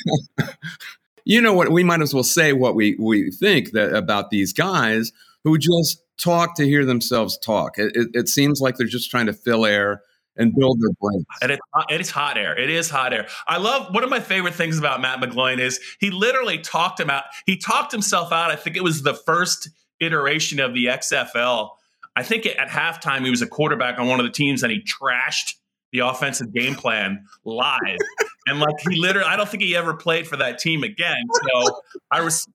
you 1.24 1.40
know 1.40 1.52
what? 1.52 1.70
We 1.70 1.84
might 1.84 2.02
as 2.02 2.14
well 2.14 2.22
say 2.22 2.52
what 2.52 2.74
we 2.74 2.96
we 2.98 3.30
think 3.30 3.72
that 3.72 3.94
about 3.94 4.30
these 4.30 4.52
guys 4.52 5.12
who 5.44 5.58
just 5.58 6.02
talk 6.18 6.56
to 6.56 6.64
hear 6.64 6.84
themselves 6.84 7.38
talk. 7.38 7.78
It, 7.78 7.94
it, 7.94 8.08
it 8.14 8.28
seems 8.28 8.60
like 8.60 8.76
they're 8.76 8.86
just 8.86 9.10
trying 9.10 9.26
to 9.26 9.32
fill 9.32 9.64
air 9.64 10.02
and 10.38 10.54
build 10.54 10.80
their 10.80 10.90
brains. 11.00 11.26
and 11.42 11.50
it's 11.52 11.60
hot- 11.74 11.90
it 11.92 12.00
is 12.00 12.10
hot 12.10 12.38
air. 12.38 12.56
It 12.58 12.70
is 12.70 12.88
hot 12.88 13.12
air. 13.12 13.26
I 13.46 13.58
love 13.58 13.92
one 13.94 14.04
of 14.04 14.10
my 14.10 14.20
favorite 14.20 14.54
things 14.54 14.78
about 14.78 15.00
Matt 15.00 15.20
McGloin 15.20 15.58
is 15.58 15.80
he 16.00 16.10
literally 16.10 16.58
talked 16.58 17.00
him 17.00 17.10
out. 17.10 17.24
He 17.46 17.56
talked 17.56 17.92
himself 17.92 18.32
out. 18.32 18.50
I 18.50 18.56
think 18.56 18.76
it 18.76 18.84
was 18.84 19.02
the 19.02 19.14
first 19.14 19.68
iteration 20.00 20.60
of 20.60 20.72
the 20.74 20.86
XFL. 20.86 21.70
I 22.16 22.22
think 22.22 22.46
at 22.46 22.68
halftime 22.68 23.24
he 23.24 23.30
was 23.30 23.42
a 23.42 23.46
quarterback 23.46 23.98
on 23.98 24.08
one 24.08 24.20
of 24.20 24.26
the 24.26 24.32
teams 24.32 24.62
and 24.62 24.72
he 24.72 24.80
trashed 24.82 25.54
the 25.92 26.00
offensive 26.00 26.52
game 26.52 26.74
plan 26.74 27.24
live. 27.44 27.98
and 28.46 28.60
like 28.60 28.74
he 28.88 28.96
literally, 29.00 29.28
I 29.28 29.36
don't 29.36 29.48
think 29.48 29.62
he 29.62 29.74
ever 29.76 29.94
played 29.94 30.26
for 30.26 30.36
that 30.36 30.58
team 30.58 30.82
again. 30.82 31.16
So 31.32 31.80
I 32.10 32.20
was 32.22 32.46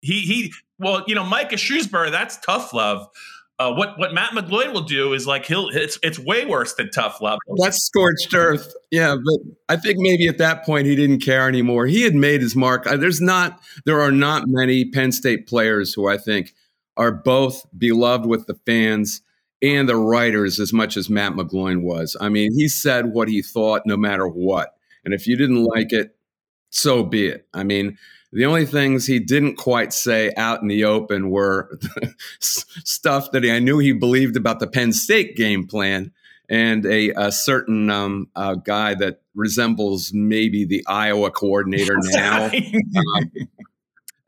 he 0.00 0.20
he. 0.20 0.52
Well, 0.78 1.04
you 1.06 1.14
know, 1.14 1.22
Micah 1.24 1.54
Shrewsberry, 1.56 2.10
that's 2.10 2.36
tough 2.38 2.72
love. 2.72 3.06
Uh, 3.62 3.72
what 3.74 3.96
what 3.96 4.12
Matt 4.12 4.32
McGloin 4.32 4.72
will 4.72 4.82
do 4.82 5.12
is 5.12 5.26
like 5.26 5.46
he'll 5.46 5.68
it's 5.68 5.98
it's 6.02 6.18
way 6.18 6.44
worse 6.44 6.74
than 6.74 6.90
tough 6.90 7.20
love. 7.20 7.38
That's 7.58 7.84
scorched 7.84 8.34
earth. 8.34 8.74
Yeah, 8.90 9.14
but 9.14 9.40
I 9.68 9.76
think 9.76 9.98
maybe 9.98 10.26
at 10.26 10.38
that 10.38 10.64
point 10.64 10.86
he 10.86 10.96
didn't 10.96 11.20
care 11.20 11.46
anymore. 11.46 11.86
He 11.86 12.02
had 12.02 12.14
made 12.14 12.40
his 12.40 12.56
mark. 12.56 12.84
There's 12.84 13.20
not 13.20 13.60
there 13.84 14.00
are 14.00 14.10
not 14.10 14.44
many 14.46 14.84
Penn 14.84 15.12
State 15.12 15.46
players 15.46 15.94
who 15.94 16.08
I 16.08 16.18
think 16.18 16.54
are 16.96 17.12
both 17.12 17.64
beloved 17.78 18.26
with 18.26 18.46
the 18.46 18.54
fans 18.66 19.22
and 19.62 19.88
the 19.88 19.96
writers 19.96 20.58
as 20.58 20.72
much 20.72 20.96
as 20.96 21.08
Matt 21.08 21.34
McGloin 21.34 21.82
was. 21.82 22.16
I 22.20 22.28
mean, 22.28 22.52
he 22.52 22.66
said 22.66 23.12
what 23.12 23.28
he 23.28 23.42
thought 23.42 23.82
no 23.86 23.96
matter 23.96 24.26
what. 24.26 24.74
And 25.04 25.14
if 25.14 25.28
you 25.28 25.36
didn't 25.36 25.64
like 25.64 25.92
it, 25.92 26.16
so 26.70 27.04
be 27.04 27.28
it. 27.28 27.46
I 27.54 27.62
mean, 27.62 27.96
the 28.32 28.46
only 28.46 28.64
things 28.66 29.06
he 29.06 29.18
didn't 29.18 29.56
quite 29.56 29.92
say 29.92 30.32
out 30.36 30.62
in 30.62 30.68
the 30.68 30.84
open 30.84 31.30
were 31.30 31.78
stuff 32.40 33.30
that 33.32 33.44
I 33.44 33.58
knew 33.58 33.78
he 33.78 33.92
believed 33.92 34.36
about 34.36 34.58
the 34.60 34.66
Penn 34.66 34.92
State 34.92 35.36
game 35.36 35.66
plan 35.66 36.12
and 36.48 36.84
a, 36.86 37.10
a 37.10 37.30
certain 37.32 37.90
um, 37.90 38.28
uh, 38.36 38.54
guy 38.54 38.94
that 38.94 39.20
resembles 39.34 40.12
maybe 40.12 40.64
the 40.64 40.84
Iowa 40.86 41.30
coordinator 41.30 41.96
now, 42.12 42.46
um, 42.46 43.30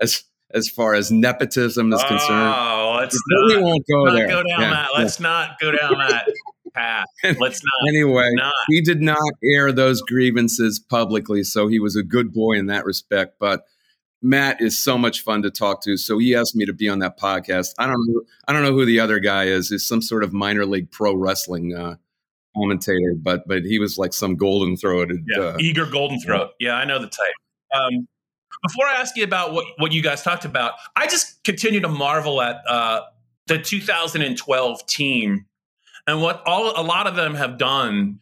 as 0.01 0.25
as 0.53 0.69
far 0.69 0.95
as 0.95 1.11
nepotism 1.11 1.93
is 1.93 2.01
concerned. 2.05 2.55
Oh, 2.57 2.97
let's 3.01 3.19
But 3.29 3.47
we 3.49 3.55
not, 3.55 3.62
won't 3.64 3.85
go 3.90 4.05
not 4.05 4.14
there. 4.14 4.29
go 4.29 4.37
down 4.37 4.61
Yeah, 4.61 4.71
that. 4.71 4.88
yeah. 4.93 4.99
Let's 5.01 5.19
not 5.19 5.59
go 5.61 5.73
down 5.73 5.99
that 5.99 6.27
path. 6.73 7.07
Let's 7.25 7.61
not. 7.61 7.88
Anyway, 7.88 8.31
not. 8.35 8.53
he 8.69 8.81
did 8.81 9.01
not 9.03 9.19
air 9.57 9.73
those 9.73 10.01
grievances 10.03 10.79
publicly, 10.79 11.43
so 11.43 11.67
he 11.67 11.81
was 11.81 11.97
a 11.97 12.03
good 12.05 12.33
boy 12.33 12.53
in 12.53 12.67
that 12.67 12.85
respect. 12.85 13.35
But 13.40 13.64
Matt 14.24 14.62
is 14.62 14.78
so 14.78 14.96
much 14.96 15.20
fun 15.20 15.42
to 15.42 15.50
talk 15.50 15.82
to, 15.82 15.98
so 15.98 16.16
he 16.16 16.34
asked 16.34 16.56
me 16.56 16.64
to 16.64 16.72
be 16.72 16.88
on 16.88 16.98
that 17.00 17.18
podcast. 17.18 17.74
I 17.78 17.87
don't 17.87 18.00
know, 18.06 18.22
I 18.48 18.54
don't 18.54 18.62
know 18.62 18.72
who 18.72 18.87
the 18.87 18.98
other 18.98 19.18
guy 19.18 19.44
is. 19.44 19.68
He's 19.68 19.84
some 19.84 20.00
sort 20.00 20.24
of 20.24 20.32
minor 20.32 20.64
league 20.64 20.90
pro 20.90 21.14
wrestling 21.14 21.74
uh, 21.74 21.96
commentator, 22.56 23.14
but 23.20 23.46
but 23.46 23.64
he 23.64 23.78
was 23.78 23.98
like 23.98 24.14
some 24.14 24.34
golden 24.37 24.78
throated. 24.78 25.24
Yeah, 25.28 25.42
Uh, 25.42 25.56
eager 25.60 25.84
golden 25.84 26.18
throat. 26.20 26.52
Yeah, 26.58 26.72
I 26.72 26.87
know 26.87 26.98
the 26.98 27.08
type. 27.08 27.34
Um, 27.74 28.08
before 28.66 28.87
I 28.87 28.94
ask 28.94 29.14
you 29.14 29.24
about 29.24 29.52
what, 29.52 29.66
what 29.76 29.92
you 29.92 30.02
guys 30.02 30.22
talked 30.22 30.46
about, 30.46 30.72
I 30.96 31.06
just 31.06 31.44
continue 31.44 31.80
to 31.80 31.88
marvel 31.88 32.40
at 32.40 32.62
uh, 32.66 33.02
the 33.46 33.58
2012 33.58 34.87
team 34.87 35.44
and 36.06 36.22
what 36.22 36.42
all 36.46 36.72
a 36.80 36.82
lot 36.82 37.06
of 37.06 37.14
them 37.14 37.34
have 37.34 37.58
done. 37.58 38.20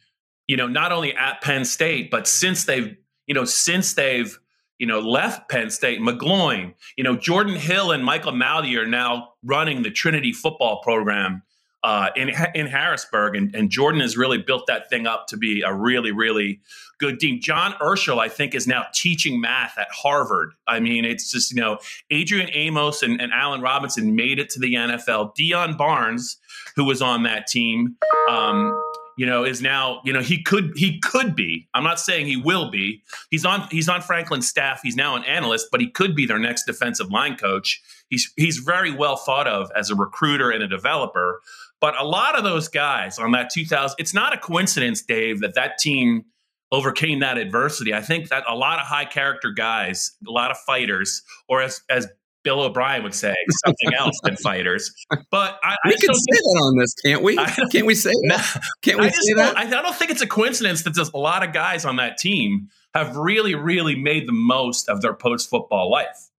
You 0.49 0.57
know, 0.57 0.67
not 0.67 0.91
only 0.91 1.15
at 1.15 1.41
Penn 1.43 1.65
State, 1.65 2.11
but 2.11 2.27
since 2.27 2.65
they've 2.65 2.97
you 3.29 3.35
know 3.35 3.45
since 3.45 3.95
they've 3.95 4.37
you 4.79 4.87
know 4.87 5.01
left 5.01 5.49
Penn 5.49 5.71
State, 5.71 6.01
McGloin, 6.01 6.75
you 6.97 7.05
know 7.05 7.17
Jordan 7.17 7.57
Hill 7.57 7.93
and 7.93 8.05
Michael 8.05 8.33
Maldy 8.33 8.77
are 8.77 8.87
now 8.87 9.31
running 9.43 9.83
the 9.83 9.91
Trinity 9.91 10.33
football 10.33 10.81
program 10.83 11.43
uh, 11.85 12.11
in 12.15 12.31
in 12.55 12.67
Harrisburg, 12.67 13.35
and, 13.35 13.55
and 13.55 13.71
Jordan 13.71 14.01
has 14.01 14.17
really 14.17 14.39
built 14.39 14.67
that 14.69 14.89
thing 14.89 15.07
up 15.07 15.27
to 15.29 15.37
be 15.37 15.63
a 15.63 15.75
really 15.75 16.13
really 16.13 16.61
good 16.99 17.19
team. 17.19 17.41
John 17.41 17.73
Urschel, 17.81 18.19
I 18.19 18.29
think, 18.29 18.55
is 18.55 18.69
now 18.69 18.87
teaching 18.95 19.41
math 19.41 19.77
at 19.77 19.89
Harvard. 19.91 20.53
I 20.69 20.79
mean, 20.79 21.05
it's 21.05 21.31
just 21.31 21.53
you 21.53 21.61
know 21.61 21.79
Adrian 22.11 22.51
Amos 22.53 23.03
and, 23.03 23.21
and 23.21 23.33
Allen 23.33 23.61
Robinson 23.61 24.15
made 24.15 24.39
it 24.39 24.49
to 24.51 24.61
the 24.61 24.75
NFL. 24.75 25.35
Deion 25.37 25.77
Barnes, 25.77 26.39
who 26.77 26.85
was 26.85 27.03
on 27.03 27.25
that 27.25 27.49
team. 27.49 27.97
Um, 28.29 28.81
you 29.17 29.27
know, 29.27 29.45
is 29.45 29.63
now, 29.63 30.01
you 30.05 30.13
know, 30.13 30.21
he 30.21 30.43
could 30.43 30.73
he 30.77 30.99
could 31.01 31.35
be. 31.35 31.69
I'm 31.75 31.85
not 31.85 32.01
saying 32.01 32.27
he 32.27 32.37
will 32.37 32.71
be. 32.71 33.03
He's 33.31 33.45
on 33.45 33.69
he's 33.71 33.89
on 33.89 34.01
Franklin's 34.01 34.49
staff. 34.49 34.81
He's 34.83 34.97
now 34.97 35.15
an 35.17 35.25
analyst, 35.25 35.69
but 35.71 35.81
he 35.81 35.91
could 35.91 36.15
be 36.15 36.27
their 36.27 36.39
next 36.39 36.65
defensive 36.65 37.11
line 37.11 37.37
coach. 37.37 37.83
He's 38.09 38.33
he's 38.37 38.59
very 38.59 38.91
well 38.91 39.17
thought 39.17 39.47
of 39.47 39.71
as 39.77 39.91
a 39.91 39.95
recruiter 39.95 40.51
and 40.51 40.63
a 40.63 40.69
developer. 40.69 41.41
But 41.81 42.01
a 42.01 42.05
lot 42.05 42.37
of 42.39 42.45
those 42.45 42.69
guys 42.69 43.19
on 43.19 43.33
that 43.33 43.51
2000, 43.51 43.97
it's 43.99 44.15
not 44.15 44.33
a 44.33 44.39
coincidence, 44.39 45.03
Dave, 45.03 45.41
that 45.41 45.55
that 45.55 45.79
team 45.79 46.25
overcame 46.71 47.21
that 47.21 47.39
adversity. 47.39 47.93
I 47.93 48.01
think 48.01 48.29
that 48.31 48.45
a 48.49 48.55
lot 48.55 48.81
of 48.81 48.87
high 48.87 49.05
character 49.05 49.51
guys, 49.51 50.13
a 50.27 50.31
lot 50.31 50.51
of 50.51 50.57
fighters, 50.59 51.23
or 51.49 51.61
as 51.61 51.83
as 51.91 52.09
Bill 52.45 52.61
O'Brien 52.61 53.03
would 53.03 53.15
say, 53.15 53.35
something 53.65 53.95
else 53.99 54.19
than 54.23 54.37
fighters. 54.37 54.93
But 55.31 55.59
I, 55.63 55.77
I 55.85 55.89
we 55.89 55.97
can 55.97 56.15
say 56.15 56.33
that 56.33 56.61
on 56.63 56.79
this, 56.79 56.95
can't 56.95 57.23
we? 57.23 57.37
Can't 57.73 57.87
we 57.87 57.95
say 57.95 58.13
that? 58.29 58.63
Can't 58.83 59.01
we 59.01 59.07
I 59.07 59.11
say 59.11 59.35
don't, 59.35 59.55
that? 59.55 59.57
I, 59.57 59.63
I 59.63 59.83
don't 59.83 59.95
think 59.95 60.11
it's 60.11 60.23
a 60.23 60.27
coincidence 60.27 60.83
that 60.83 60.95
just 60.95 61.13
a 61.15 61.19
lot 61.19 61.47
of 61.47 61.53
guys 61.53 61.85
on 61.85 61.97
that 61.97 62.19
team 62.19 62.69
have 62.95 63.17
really, 63.17 63.55
really 63.55 63.97
made 63.97 64.29
the 64.29 64.33
most 64.33 64.89
of 64.89 65.03
their 65.03 65.15
post 65.15 65.49
football 65.49 65.91
life. 65.91 66.31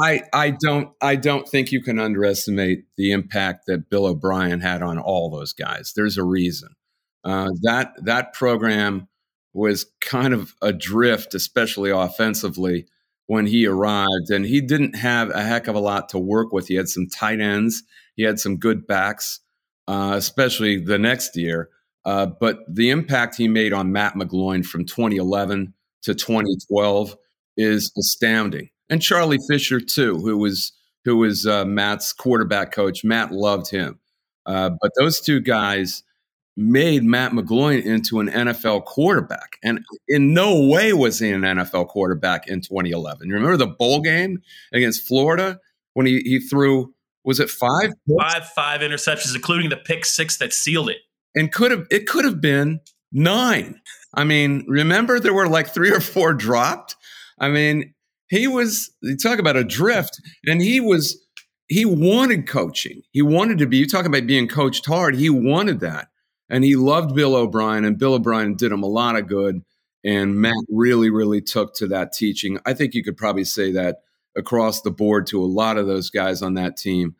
I, 0.00 0.22
I 0.32 0.50
don't 0.50 0.90
I 1.02 1.16
don't 1.16 1.46
think 1.46 1.70
you 1.70 1.82
can 1.82 1.98
underestimate 1.98 2.84
the 2.96 3.12
impact 3.12 3.66
that 3.66 3.90
Bill 3.90 4.06
O'Brien 4.06 4.60
had 4.60 4.82
on 4.82 4.98
all 4.98 5.30
those 5.30 5.52
guys. 5.52 5.92
There's 5.94 6.16
a 6.16 6.24
reason. 6.24 6.70
Uh, 7.24 7.50
that 7.62 7.92
that 8.04 8.32
program 8.32 9.08
was 9.52 9.86
kind 10.00 10.32
of 10.32 10.54
adrift, 10.62 11.34
especially 11.34 11.90
offensively, 11.90 12.86
when 13.26 13.46
he 13.46 13.66
arrived, 13.66 14.30
and 14.30 14.44
he 14.44 14.60
didn't 14.60 14.96
have 14.96 15.30
a 15.30 15.42
heck 15.42 15.68
of 15.68 15.74
a 15.74 15.80
lot 15.80 16.08
to 16.10 16.18
work 16.18 16.52
with. 16.52 16.68
He 16.68 16.74
had 16.74 16.88
some 16.88 17.08
tight 17.08 17.40
ends, 17.40 17.82
he 18.16 18.22
had 18.22 18.38
some 18.38 18.56
good 18.56 18.86
backs, 18.86 19.40
uh, 19.88 20.12
especially 20.16 20.78
the 20.78 20.98
next 20.98 21.36
year. 21.36 21.70
Uh, 22.04 22.26
but 22.26 22.58
the 22.68 22.90
impact 22.90 23.36
he 23.36 23.46
made 23.46 23.72
on 23.72 23.92
Matt 23.92 24.14
McGloin 24.14 24.66
from 24.66 24.84
2011 24.84 25.72
to 26.02 26.14
2012 26.14 27.16
is 27.56 27.92
astounding. 27.96 28.70
And 28.90 29.00
Charlie 29.00 29.38
Fisher 29.48 29.80
too, 29.80 30.18
who 30.18 30.36
was 30.36 30.72
who 31.04 31.16
was 31.16 31.46
uh, 31.46 31.64
Matt's 31.64 32.12
quarterback 32.12 32.72
coach. 32.72 33.04
Matt 33.04 33.32
loved 33.32 33.70
him, 33.70 33.98
uh, 34.46 34.70
but 34.80 34.92
those 34.98 35.20
two 35.20 35.40
guys 35.40 36.02
made 36.56 37.02
Matt 37.02 37.32
McGloin 37.32 37.82
into 37.84 38.20
an 38.20 38.28
NFL 38.28 38.84
quarterback. 38.84 39.58
And 39.62 39.84
in 40.08 40.34
no 40.34 40.66
way 40.66 40.92
was 40.92 41.18
he 41.18 41.30
an 41.30 41.42
NFL 41.42 41.88
quarterback 41.88 42.46
in 42.46 42.60
2011. 42.60 43.26
You 43.28 43.34
remember 43.34 43.56
the 43.56 43.66
bowl 43.66 44.00
game 44.00 44.42
against 44.72 45.06
Florida 45.06 45.58
when 45.94 46.06
he, 46.06 46.20
he 46.20 46.40
threw, 46.40 46.92
was 47.24 47.40
it 47.40 47.48
five? 47.48 47.92
Five, 48.18 48.46
five 48.48 48.80
interceptions, 48.80 49.34
including 49.34 49.70
the 49.70 49.76
pick 49.76 50.04
six 50.04 50.36
that 50.38 50.52
sealed 50.52 50.90
it. 50.90 50.98
And 51.34 51.50
could 51.50 51.70
have, 51.70 51.86
it 51.90 52.06
could 52.06 52.24
have 52.24 52.40
been 52.40 52.80
nine. 53.10 53.80
I 54.14 54.24
mean, 54.24 54.66
remember 54.68 55.18
there 55.18 55.32
were 55.32 55.48
like 55.48 55.72
three 55.72 55.90
or 55.90 56.00
four 56.00 56.34
dropped? 56.34 56.96
I 57.38 57.48
mean, 57.48 57.94
he 58.28 58.46
was, 58.46 58.90
you 59.00 59.16
talk 59.16 59.38
about 59.38 59.56
a 59.56 59.64
drift, 59.64 60.20
and 60.46 60.60
he 60.60 60.80
was, 60.80 61.18
he 61.68 61.84
wanted 61.86 62.46
coaching. 62.46 63.02
He 63.12 63.22
wanted 63.22 63.58
to 63.58 63.66
be, 63.66 63.78
you 63.78 63.86
talk 63.86 64.04
about 64.04 64.26
being 64.26 64.48
coached 64.48 64.84
hard, 64.84 65.14
he 65.14 65.30
wanted 65.30 65.80
that 65.80 66.08
and 66.52 66.62
he 66.62 66.76
loved 66.76 67.14
Bill 67.14 67.34
O'Brien, 67.34 67.84
and 67.86 67.98
Bill 67.98 68.14
O'Brien 68.14 68.54
did 68.54 68.70
him 68.70 68.82
a 68.82 68.86
lot 68.88 69.16
of 69.16 69.26
good. 69.26 69.64
And 70.04 70.36
Matt 70.36 70.54
really, 70.68 71.10
really 71.10 71.40
took 71.40 71.74
to 71.76 71.86
that 71.88 72.12
teaching. 72.12 72.58
I 72.66 72.74
think 72.74 72.94
you 72.94 73.02
could 73.02 73.16
probably 73.16 73.44
say 73.44 73.72
that 73.72 74.02
across 74.36 74.82
the 74.82 74.90
board 74.90 75.26
to 75.28 75.42
a 75.42 75.46
lot 75.46 75.78
of 75.78 75.86
those 75.86 76.10
guys 76.10 76.42
on 76.42 76.54
that 76.54 76.76
team 76.76 77.16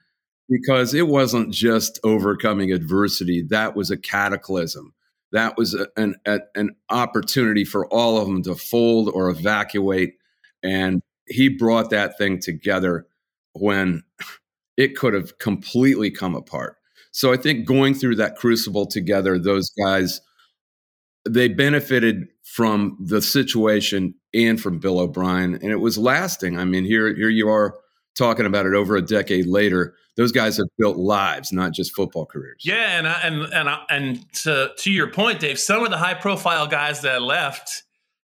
because 0.48 0.92
it 0.92 1.08
wasn't 1.08 1.52
just 1.52 1.98
overcoming 2.04 2.72
adversity, 2.72 3.42
that 3.42 3.74
was 3.74 3.90
a 3.90 3.96
cataclysm. 3.96 4.92
That 5.30 5.56
was 5.56 5.74
a, 5.74 5.86
an, 5.96 6.16
a, 6.26 6.40
an 6.54 6.76
opportunity 6.90 7.64
for 7.64 7.86
all 7.86 8.18
of 8.18 8.26
them 8.26 8.42
to 8.42 8.54
fold 8.54 9.08
or 9.08 9.30
evacuate. 9.30 10.16
And 10.62 11.00
he 11.26 11.48
brought 11.48 11.88
that 11.90 12.18
thing 12.18 12.38
together 12.38 13.06
when 13.54 14.02
it 14.76 14.96
could 14.96 15.14
have 15.14 15.38
completely 15.38 16.10
come 16.10 16.34
apart. 16.34 16.76
So 17.12 17.32
I 17.32 17.36
think 17.36 17.66
going 17.66 17.94
through 17.94 18.16
that 18.16 18.36
crucible 18.36 18.86
together, 18.86 19.38
those 19.38 19.70
guys, 19.70 20.20
they 21.28 21.48
benefited 21.48 22.28
from 22.42 22.96
the 23.00 23.22
situation 23.22 24.14
and 24.34 24.60
from 24.60 24.78
Bill 24.78 24.98
O'Brien, 24.98 25.54
and 25.54 25.70
it 25.70 25.76
was 25.76 25.98
lasting. 25.98 26.58
I 26.58 26.64
mean, 26.64 26.84
here 26.84 27.14
here 27.14 27.28
you 27.28 27.48
are 27.48 27.76
talking 28.14 28.46
about 28.46 28.66
it 28.66 28.74
over 28.74 28.96
a 28.96 29.02
decade 29.02 29.46
later. 29.46 29.94
Those 30.16 30.32
guys 30.32 30.56
have 30.56 30.66
built 30.78 30.96
lives, 30.96 31.52
not 31.52 31.72
just 31.72 31.94
football 31.94 32.26
careers. 32.26 32.62
Yeah, 32.64 32.98
and 32.98 33.08
I, 33.08 33.20
and 33.22 33.42
and 33.52 33.68
and 33.88 34.32
to 34.42 34.72
to 34.76 34.90
your 34.90 35.10
point, 35.10 35.40
Dave, 35.40 35.58
some 35.58 35.84
of 35.84 35.90
the 35.90 35.98
high 35.98 36.14
profile 36.14 36.66
guys 36.66 37.02
that 37.02 37.22
left, 37.22 37.84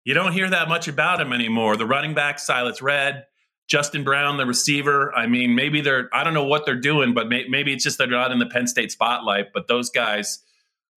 you 0.04 0.14
don't 0.14 0.34
hear 0.34 0.50
that 0.50 0.70
much 0.70 0.88
about 0.88 1.20
them 1.20 1.34
anymore. 1.34 1.78
The 1.78 1.86
running 1.88 2.14
back, 2.14 2.40
Silas 2.40 2.82
Redd, 2.82 3.26
Justin 3.72 4.04
Brown, 4.04 4.36
the 4.36 4.46
receiver. 4.46 5.16
I 5.16 5.28
mean, 5.28 5.56
maybe 5.56 5.80
they're, 5.80 6.10
I 6.12 6.26
don't 6.26 6.34
know 6.34 6.44
what 6.44 6.66
they're 6.66 6.76
doing, 6.76 7.14
but 7.14 7.30
may, 7.30 7.46
maybe 7.48 7.72
it's 7.72 7.86
just 7.86 7.98
they're 7.98 8.08
not 8.08 8.34
in 8.34 8.38
the 8.38 8.46
Penn 8.46 8.68
State 8.68 8.92
spotlight. 8.92 9.54
But 9.54 9.70
those 9.70 9.90
guys, 9.90 10.40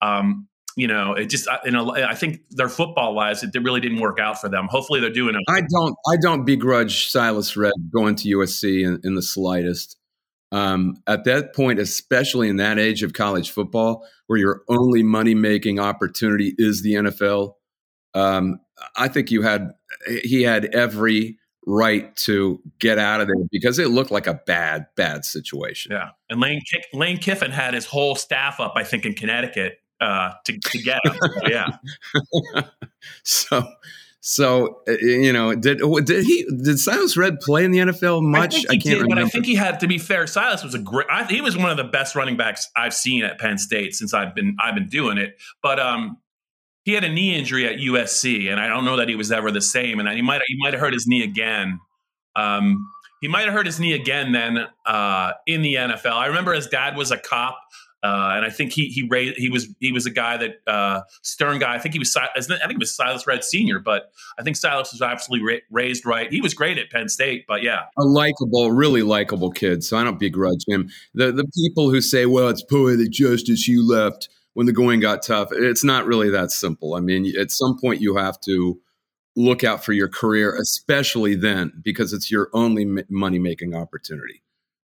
um, 0.02 0.48
you 0.76 0.88
know, 0.88 1.12
it 1.12 1.26
just, 1.26 1.46
you 1.64 1.70
know, 1.70 1.94
I 1.94 2.16
think 2.16 2.40
their 2.50 2.68
football 2.68 3.14
wise, 3.14 3.44
it 3.44 3.54
really 3.62 3.80
didn't 3.80 4.00
work 4.00 4.18
out 4.18 4.40
for 4.40 4.48
them. 4.48 4.66
Hopefully 4.68 4.98
they're 4.98 5.10
doing 5.10 5.36
it. 5.36 5.42
I 5.48 5.60
don't, 5.60 5.94
I 6.12 6.16
don't 6.20 6.44
begrudge 6.44 7.12
Silas 7.12 7.56
Redd 7.56 7.74
going 7.94 8.16
to 8.16 8.38
USC 8.38 8.84
in, 8.84 9.00
in 9.04 9.14
the 9.14 9.22
slightest. 9.22 9.96
Um, 10.50 10.96
at 11.06 11.22
that 11.26 11.54
point, 11.54 11.78
especially 11.78 12.48
in 12.48 12.56
that 12.56 12.80
age 12.80 13.04
of 13.04 13.12
college 13.12 13.52
football, 13.52 14.04
where 14.26 14.38
your 14.40 14.62
only 14.68 15.04
money 15.04 15.36
making 15.36 15.78
opportunity 15.78 16.56
is 16.58 16.82
the 16.82 16.94
NFL, 16.94 17.54
um, 18.14 18.58
I 18.96 19.06
think 19.06 19.30
you 19.30 19.42
had, 19.42 19.70
he 20.24 20.42
had 20.42 20.64
every, 20.74 21.38
right 21.66 22.14
to 22.16 22.60
get 22.78 22.98
out 22.98 23.20
of 23.20 23.28
there 23.28 23.36
because 23.50 23.78
it 23.78 23.88
looked 23.88 24.10
like 24.10 24.26
a 24.26 24.34
bad, 24.46 24.86
bad 24.96 25.24
situation. 25.24 25.92
Yeah. 25.92 26.10
And 26.30 26.40
Lane, 26.40 26.60
Lane 26.92 27.18
Kiffin 27.18 27.50
had 27.50 27.74
his 27.74 27.86
whole 27.86 28.14
staff 28.14 28.60
up, 28.60 28.74
I 28.76 28.84
think, 28.84 29.06
in 29.06 29.14
Connecticut 29.14 29.78
uh, 30.00 30.32
to, 30.44 30.58
to 30.58 30.78
get 30.78 31.00
him. 31.04 31.16
so, 31.20 31.48
yeah. 31.48 31.66
so, 33.22 33.66
so 34.20 34.80
uh, 34.88 34.92
you 34.92 35.32
know, 35.32 35.54
did 35.54 35.80
did 36.04 36.24
he 36.24 36.46
did 36.62 36.78
Silas 36.78 37.16
Redd 37.16 37.40
play 37.40 37.64
in 37.64 37.72
the 37.72 37.78
NFL 37.78 38.22
much? 38.22 38.54
I, 38.54 38.58
I 38.58 38.62
can't 38.72 38.82
did, 38.82 38.92
remember. 39.02 39.16
But 39.16 39.24
I 39.24 39.28
think 39.28 39.46
he 39.46 39.54
had 39.54 39.80
to 39.80 39.86
be 39.86 39.98
fair. 39.98 40.26
Silas 40.26 40.64
was 40.64 40.74
a 40.74 40.78
great. 40.78 41.06
I, 41.10 41.24
he 41.24 41.42
was 41.42 41.56
one 41.58 41.70
of 41.70 41.76
the 41.76 41.84
best 41.84 42.14
running 42.14 42.36
backs 42.36 42.70
I've 42.74 42.94
seen 42.94 43.22
at 43.22 43.38
Penn 43.38 43.58
State 43.58 43.94
since 43.94 44.14
I've 44.14 44.34
been 44.34 44.56
I've 44.58 44.74
been 44.74 44.88
doing 44.88 45.18
it. 45.18 45.36
But 45.62 45.78
um, 45.78 46.16
he 46.84 46.92
had 46.92 47.02
a 47.02 47.08
knee 47.08 47.34
injury 47.34 47.66
at 47.66 47.78
USC, 47.78 48.50
and 48.50 48.60
I 48.60 48.68
don't 48.68 48.84
know 48.84 48.96
that 48.96 49.08
he 49.08 49.16
was 49.16 49.32
ever 49.32 49.50
the 49.50 49.62
same. 49.62 49.98
And 49.98 50.08
he 50.08 50.22
might 50.22 50.42
he 50.46 50.56
might 50.58 50.74
have 50.74 50.80
hurt 50.80 50.92
his 50.92 51.06
knee 51.06 51.22
again. 51.22 51.80
Um, 52.36 52.86
he 53.20 53.28
might 53.28 53.46
have 53.46 53.54
hurt 53.54 53.66
his 53.66 53.80
knee 53.80 53.94
again 53.94 54.32
then 54.32 54.66
uh, 54.84 55.32
in 55.46 55.62
the 55.62 55.74
NFL. 55.74 56.12
I 56.12 56.26
remember 56.26 56.52
his 56.52 56.66
dad 56.66 56.94
was 56.94 57.10
a 57.10 57.16
cop, 57.16 57.58
uh, 58.02 58.32
and 58.36 58.44
I 58.44 58.50
think 58.50 58.72
he 58.72 58.88
he 58.88 59.08
raised, 59.08 59.38
he 59.38 59.48
was 59.48 59.66
he 59.80 59.92
was 59.92 60.04
a 60.04 60.10
guy 60.10 60.36
that 60.36 60.56
uh, 60.66 61.00
Stern 61.22 61.58
guy. 61.58 61.74
I 61.74 61.78
think 61.78 61.94
he 61.94 61.98
was 61.98 62.14
I 62.14 62.28
think 62.38 62.78
was 62.78 62.94
Silas 62.94 63.26
Redd 63.26 63.44
Senior, 63.44 63.78
but 63.78 64.12
I 64.38 64.42
think 64.42 64.56
Silas 64.56 64.92
was 64.92 65.00
absolutely 65.00 65.54
ra- 65.54 65.60
raised 65.70 66.04
right. 66.04 66.30
He 66.30 66.42
was 66.42 66.52
great 66.52 66.76
at 66.76 66.90
Penn 66.90 67.08
State, 67.08 67.46
but 67.48 67.62
yeah, 67.62 67.84
a 67.98 68.04
likable, 68.04 68.72
really 68.72 69.02
likable 69.02 69.50
kid. 69.50 69.82
So 69.82 69.96
I 69.96 70.04
don't 70.04 70.18
begrudge 70.18 70.64
him. 70.68 70.90
The 71.14 71.32
the 71.32 71.46
people 71.54 71.88
who 71.88 72.02
say, 72.02 72.26
"Well, 72.26 72.50
it's 72.50 72.62
poetic 72.62 73.10
justice," 73.10 73.66
you 73.66 73.88
left 73.88 74.28
when 74.54 74.66
the 74.66 74.72
going 74.72 75.00
got 75.00 75.22
tough. 75.22 75.50
It's 75.52 75.84
not 75.84 76.06
really 76.06 76.30
that 76.30 76.50
simple. 76.50 76.94
I 76.94 77.00
mean, 77.00 77.32
at 77.38 77.50
some 77.50 77.78
point 77.78 78.00
you 78.00 78.16
have 78.16 78.40
to 78.42 78.80
look 79.36 79.64
out 79.64 79.84
for 79.84 79.92
your 79.92 80.08
career, 80.08 80.56
especially 80.56 81.34
then, 81.34 81.72
because 81.82 82.12
it's 82.12 82.30
your 82.30 82.48
only 82.52 82.86
money 83.08 83.38
making 83.38 83.74
opportunity. 83.74 84.42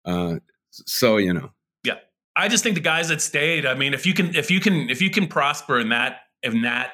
Uh, 0.06 0.36
so 0.72 1.18
you 1.18 1.34
know, 1.34 1.52
yeah, 1.84 1.98
I 2.36 2.48
just 2.48 2.64
think 2.64 2.76
the 2.76 2.82
guys 2.82 3.10
that 3.10 3.22
stayed. 3.22 3.66
I 3.66 3.74
mean, 3.74 3.94
if 3.94 4.06
you 4.06 4.14
can, 4.14 4.36
if 4.36 4.50
you 4.50 4.60
can, 4.60 4.90
if 4.90 5.02
you 5.02 5.10
can 5.10 5.28
prosper 5.28 5.80
in 5.80 5.90
that 5.90 6.20
in 6.44 6.62
that 6.62 6.92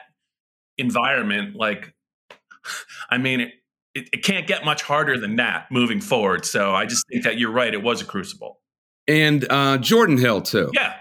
environment, 0.77 1.55
like, 1.55 1.93
I 3.09 3.17
mean, 3.17 3.41
it, 3.41 3.49
it, 3.93 4.09
it 4.13 4.23
can't 4.23 4.47
get 4.47 4.63
much 4.63 4.81
harder 4.81 5.19
than 5.19 5.35
that 5.35 5.67
moving 5.71 5.99
forward. 5.99 6.45
So 6.45 6.73
I 6.73 6.85
just 6.85 7.05
think 7.11 7.23
that 7.25 7.37
you're 7.37 7.51
right. 7.51 7.73
It 7.73 7.83
was 7.83 8.01
a 8.01 8.05
crucible. 8.05 8.59
And 9.07 9.45
uh, 9.49 9.77
Jordan 9.79 10.17
Hill 10.17 10.41
too. 10.41 10.69
Yeah, 10.73 10.93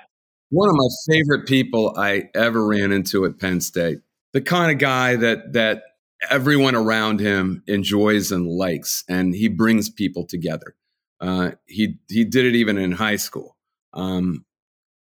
one 0.51 0.69
of 0.69 0.75
my 0.75 0.89
favorite 1.09 1.47
people 1.47 1.95
I 1.97 2.29
ever 2.35 2.65
ran 2.67 2.93
into 2.93 3.25
at 3.25 3.39
Penn 3.39 3.61
State. 3.61 3.99
The 4.33 4.41
kind 4.41 4.71
of 4.71 4.79
guy 4.79 5.17
that 5.17 5.55
that 5.55 5.83
everyone 6.29 6.75
around 6.75 7.21
him 7.21 7.63
enjoys 7.67 8.31
and 8.31 8.47
likes, 8.47 9.05
and 9.09 9.35
he 9.35 9.49
brings 9.49 9.89
people 9.89 10.27
together. 10.27 10.77
Uh, 11.21 11.53
he 11.67 11.99
he 12.09 12.25
did 12.25 12.47
it 12.47 12.55
even 12.55 12.79
in 12.79 12.93
high 12.93 13.17
school. 13.17 13.57
Um, 13.93 14.45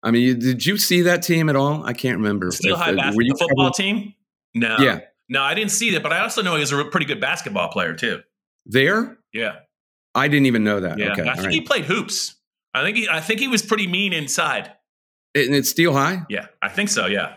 I 0.02 0.10
mean, 0.10 0.38
did 0.38 0.64
you 0.64 0.78
see 0.78 1.02
that 1.02 1.22
team 1.22 1.48
at 1.48 1.56
all? 1.56 1.84
I 1.84 1.92
can't 1.92 2.18
remember. 2.18 2.50
Steel 2.50 2.76
High 2.76 2.94
basketball 2.94 3.48
football 3.48 3.70
team? 3.70 4.14
No. 4.54 4.76
Yeah. 4.78 5.00
No, 5.28 5.42
I 5.42 5.54
didn't 5.54 5.72
see 5.72 5.90
that, 5.92 6.02
but 6.02 6.12
I 6.12 6.20
also 6.20 6.42
know 6.42 6.54
he 6.54 6.60
was 6.60 6.70
a 6.72 6.84
pretty 6.84 7.06
good 7.06 7.20
basketball 7.20 7.68
player 7.68 7.94
too. 7.94 8.20
There? 8.64 9.18
Yeah. 9.32 9.56
I 10.14 10.28
didn't 10.28 10.46
even 10.46 10.64
know 10.64 10.80
that. 10.80 10.98
Yeah. 10.98 11.12
Okay, 11.12 11.22
I 11.22 11.34
think 11.34 11.46
right. 11.46 11.52
he 11.52 11.60
played 11.60 11.84
hoops. 11.84 12.36
I 12.72 12.84
think 12.84 12.96
he 12.96 13.08
I 13.08 13.20
think 13.20 13.40
he 13.40 13.48
was 13.48 13.62
pretty 13.62 13.86
mean 13.86 14.12
inside. 14.12 14.72
And 15.36 15.54
it's 15.54 15.70
Steel 15.70 15.92
High? 15.92 16.22
Yeah, 16.28 16.46
I 16.62 16.68
think 16.68 16.88
so. 16.88 17.06
Yeah. 17.06 17.36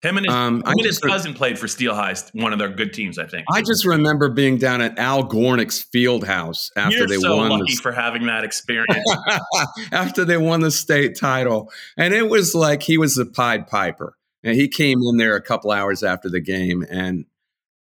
Him 0.00 0.16
and 0.16 0.26
his, 0.26 0.34
um, 0.34 0.56
him 0.58 0.62
and 0.66 0.84
his 0.84 0.98
cousin 1.00 1.34
played 1.34 1.58
for 1.58 1.66
Steel 1.66 1.92
High, 1.92 2.14
one 2.32 2.52
of 2.52 2.60
their 2.60 2.68
good 2.68 2.92
teams, 2.92 3.18
I 3.18 3.26
think. 3.26 3.46
I 3.52 3.62
just 3.62 3.84
remember 3.84 4.28
being 4.28 4.56
down 4.56 4.80
at 4.80 4.96
Al 4.96 5.24
Gornick's 5.24 5.82
field 5.82 6.24
house 6.24 6.70
after 6.76 6.98
You're 6.98 7.06
they 7.08 7.16
so 7.16 7.36
won. 7.36 7.50
lucky 7.50 7.74
the, 7.74 7.82
for 7.82 7.90
having 7.90 8.26
that 8.26 8.44
experience. 8.44 9.04
after 9.92 10.24
they 10.24 10.36
won 10.36 10.60
the 10.60 10.70
state 10.70 11.18
title, 11.18 11.72
and 11.96 12.14
it 12.14 12.28
was 12.28 12.54
like 12.54 12.84
he 12.84 12.96
was 12.96 13.16
the 13.16 13.26
Pied 13.26 13.66
Piper, 13.66 14.16
and 14.44 14.54
he 14.54 14.68
came 14.68 14.98
in 15.02 15.16
there 15.16 15.34
a 15.34 15.42
couple 15.42 15.72
hours 15.72 16.04
after 16.04 16.28
the 16.28 16.40
game, 16.40 16.86
and 16.88 17.24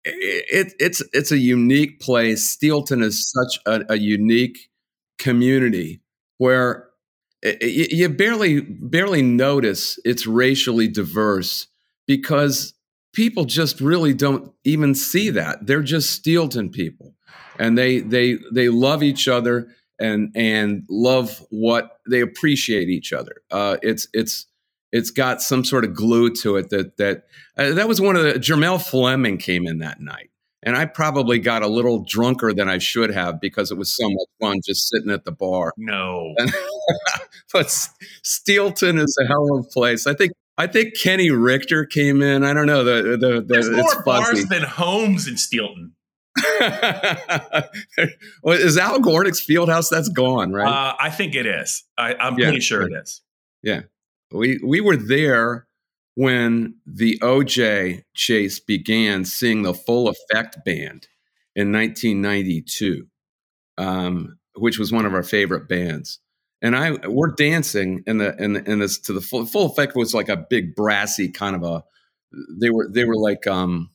it, 0.04 0.44
it, 0.68 0.74
it's 0.78 1.02
it's 1.12 1.32
a 1.32 1.38
unique 1.38 1.98
place. 1.98 2.56
Steelton 2.56 3.02
is 3.02 3.28
such 3.28 3.58
a, 3.66 3.94
a 3.94 3.96
unique 3.96 4.70
community 5.18 6.00
where 6.38 6.90
you 7.60 8.08
barely 8.08 8.60
barely 8.60 9.22
notice 9.22 9.98
it's 10.04 10.26
racially 10.26 10.88
diverse 10.88 11.66
because 12.06 12.74
people 13.12 13.44
just 13.44 13.80
really 13.80 14.12
don't 14.12 14.52
even 14.64 14.94
see 14.94 15.30
that. 15.30 15.66
They're 15.66 15.82
just 15.82 16.22
Steelton 16.22 16.72
people. 16.72 17.14
And 17.58 17.78
they 17.78 18.00
they 18.00 18.38
they 18.52 18.68
love 18.68 19.02
each 19.02 19.28
other 19.28 19.68
and 20.00 20.32
and 20.34 20.82
love 20.90 21.44
what 21.50 21.98
they 22.10 22.20
appreciate 22.20 22.88
each 22.88 23.12
other. 23.12 23.36
Uh, 23.50 23.76
it's 23.82 24.08
it's 24.12 24.46
it's 24.90 25.10
got 25.10 25.40
some 25.40 25.64
sort 25.64 25.84
of 25.84 25.94
glue 25.94 26.30
to 26.30 26.56
it 26.56 26.70
that 26.70 26.96
that 26.96 27.24
uh, 27.56 27.72
that 27.74 27.86
was 27.86 28.00
one 28.00 28.16
of 28.16 28.24
the 28.24 28.34
Jermel 28.34 28.82
Fleming 28.82 29.38
came 29.38 29.66
in 29.66 29.78
that 29.78 30.00
night. 30.00 30.30
And 30.66 30.76
I 30.76 30.86
probably 30.86 31.38
got 31.38 31.62
a 31.62 31.68
little 31.68 32.04
drunker 32.04 32.54
than 32.54 32.70
I 32.70 32.78
should 32.78 33.10
have 33.10 33.38
because 33.38 33.70
it 33.70 33.76
was 33.76 33.94
so 33.94 34.08
much 34.08 34.28
fun 34.40 34.60
just 34.64 34.88
sitting 34.88 35.10
at 35.10 35.24
the 35.24 35.32
bar. 35.32 35.74
No, 35.76 36.34
but 37.52 37.66
Steelton 38.24 39.02
is 39.02 39.16
a 39.20 39.26
hell 39.26 39.56
of 39.56 39.66
a 39.66 39.68
place. 39.68 40.06
I 40.06 40.14
think 40.14 40.32
I 40.56 40.66
think 40.66 40.98
Kenny 40.98 41.30
Richter 41.30 41.84
came 41.84 42.22
in. 42.22 42.44
I 42.44 42.52
don't 42.52 42.66
know 42.66 42.84
the 42.84 43.16
the, 43.16 43.16
the 43.16 43.44
There's 43.46 43.70
more 43.70 44.02
bars 44.02 44.46
than 44.46 44.62
homes 44.62 45.26
in 45.26 45.34
Steelton. 45.34 45.92
is 48.46 48.76
Al 48.76 49.00
Gornick's 49.00 49.44
Fieldhouse? 49.44 49.88
That's 49.88 50.08
gone, 50.08 50.52
right? 50.52 50.66
Uh, 50.66 50.94
I 50.98 51.10
think 51.10 51.34
it 51.34 51.46
is. 51.46 51.84
I, 51.96 52.14
am 52.18 52.38
yeah, 52.38 52.46
pretty 52.46 52.60
sure 52.60 52.82
it 52.82 52.92
is. 52.92 53.22
Yeah, 53.62 53.82
we 54.32 54.60
we 54.64 54.80
were 54.80 54.96
there 54.96 55.66
when 56.16 56.76
the 56.86 57.18
OJ 57.20 58.02
chase 58.14 58.60
began 58.60 59.24
seeing 59.24 59.62
the 59.62 59.74
Full 59.74 60.08
Effect 60.08 60.64
Band 60.64 61.08
in 61.56 61.72
1992, 61.72 63.06
um, 63.78 64.38
which 64.56 64.78
was 64.78 64.92
one 64.92 65.06
of 65.06 65.14
our 65.14 65.22
favorite 65.22 65.68
bands. 65.68 66.20
And 66.64 66.74
I 66.74 66.92
we're 67.06 67.32
dancing 67.32 68.02
in 68.06 68.16
the 68.16 68.34
in 68.42 68.54
the, 68.54 68.70
in 68.70 68.78
this 68.78 68.98
to 69.00 69.12
the 69.12 69.20
full, 69.20 69.44
full 69.44 69.66
effect 69.66 69.94
was 69.94 70.14
like 70.14 70.30
a 70.30 70.36
big 70.36 70.74
brassy 70.74 71.28
kind 71.28 71.54
of 71.54 71.62
a 71.62 71.84
they 72.58 72.70
were 72.70 72.88
they 72.90 73.04
were 73.04 73.16
like 73.16 73.46
um 73.46 73.90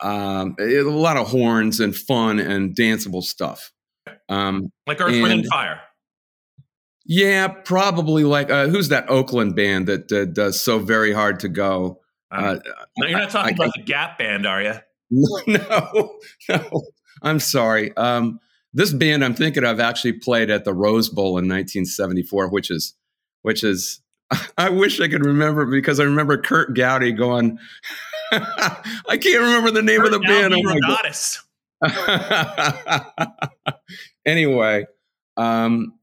um 0.00 0.56
a 0.58 0.80
lot 0.84 1.18
of 1.18 1.28
horns 1.28 1.80
and 1.80 1.94
fun 1.94 2.38
and 2.38 2.74
danceable 2.74 3.22
stuff. 3.22 3.72
Um 4.30 4.72
like 4.86 5.02
Earth, 5.02 5.20
Wind, 5.20 5.32
and 5.32 5.46
Fire. 5.48 5.82
Yeah, 7.04 7.48
probably 7.48 8.24
like 8.24 8.50
uh, 8.50 8.68
who's 8.68 8.88
that 8.88 9.10
Oakland 9.10 9.54
band 9.54 9.86
that 9.88 10.10
uh, 10.10 10.24
does 10.24 10.62
so 10.62 10.78
very 10.78 11.12
hard 11.12 11.40
to 11.40 11.50
go? 11.50 12.00
Uh, 12.30 12.58
no, 12.96 13.06
you're 13.06 13.18
not 13.18 13.30
talking 13.30 13.52
I, 13.52 13.64
about 13.64 13.72
I, 13.76 13.80
the 13.80 13.84
Gap 13.84 14.18
band, 14.18 14.46
are 14.46 14.62
you? 14.62 14.74
No, 15.46 16.18
no. 16.48 16.82
I'm 17.22 17.40
sorry. 17.40 17.96
Um, 17.96 18.40
this 18.72 18.92
band 18.92 19.24
I'm 19.24 19.34
thinking 19.34 19.64
of 19.64 19.80
actually 19.80 20.12
played 20.12 20.50
at 20.50 20.64
the 20.64 20.74
Rose 20.74 21.08
Bowl 21.08 21.38
in 21.38 21.48
1974, 21.48 22.50
which 22.50 22.70
is, 22.70 22.94
which 23.42 23.64
is. 23.64 24.00
I 24.58 24.68
wish 24.68 25.00
I 25.00 25.08
could 25.08 25.24
remember 25.24 25.64
because 25.64 26.00
I 26.00 26.04
remember 26.04 26.36
Curt 26.36 26.76
Gowdy 26.76 27.12
going. 27.12 27.58
I 28.32 29.16
can't 29.18 29.40
remember 29.40 29.70
the 29.70 29.82
name 29.82 30.02
Curt 30.02 30.12
of 30.12 30.20
the 30.20 30.26
Gowdy 30.26 30.50
band. 30.50 30.54
Oh 30.54 30.78
goddess. 30.86 31.42
anyway, 34.26 34.86
um, 35.36 35.94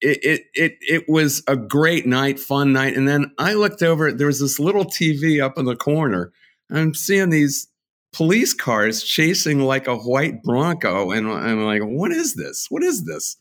it, 0.00 0.18
it 0.22 0.42
it 0.54 0.76
it 0.80 1.08
was 1.08 1.42
a 1.48 1.56
great 1.56 2.06
night, 2.06 2.38
fun 2.38 2.72
night. 2.72 2.96
And 2.96 3.08
then 3.08 3.32
I 3.38 3.54
looked 3.54 3.82
over. 3.82 4.12
There 4.12 4.26
was 4.26 4.40
this 4.40 4.58
little 4.58 4.84
TV 4.84 5.42
up 5.42 5.58
in 5.58 5.64
the 5.64 5.76
corner. 5.76 6.32
I'm 6.70 6.94
seeing 6.94 7.30
these 7.30 7.68
police 8.16 8.54
cars 8.54 9.02
chasing 9.02 9.60
like 9.60 9.86
a 9.86 9.96
white 9.96 10.42
Bronco, 10.42 11.10
and 11.10 11.28
I'm 11.28 11.64
like, 11.64 11.82
"What 11.82 12.12
is 12.12 12.34
this? 12.34 12.66
What 12.70 12.82
is 12.82 13.04
this?" 13.04 13.36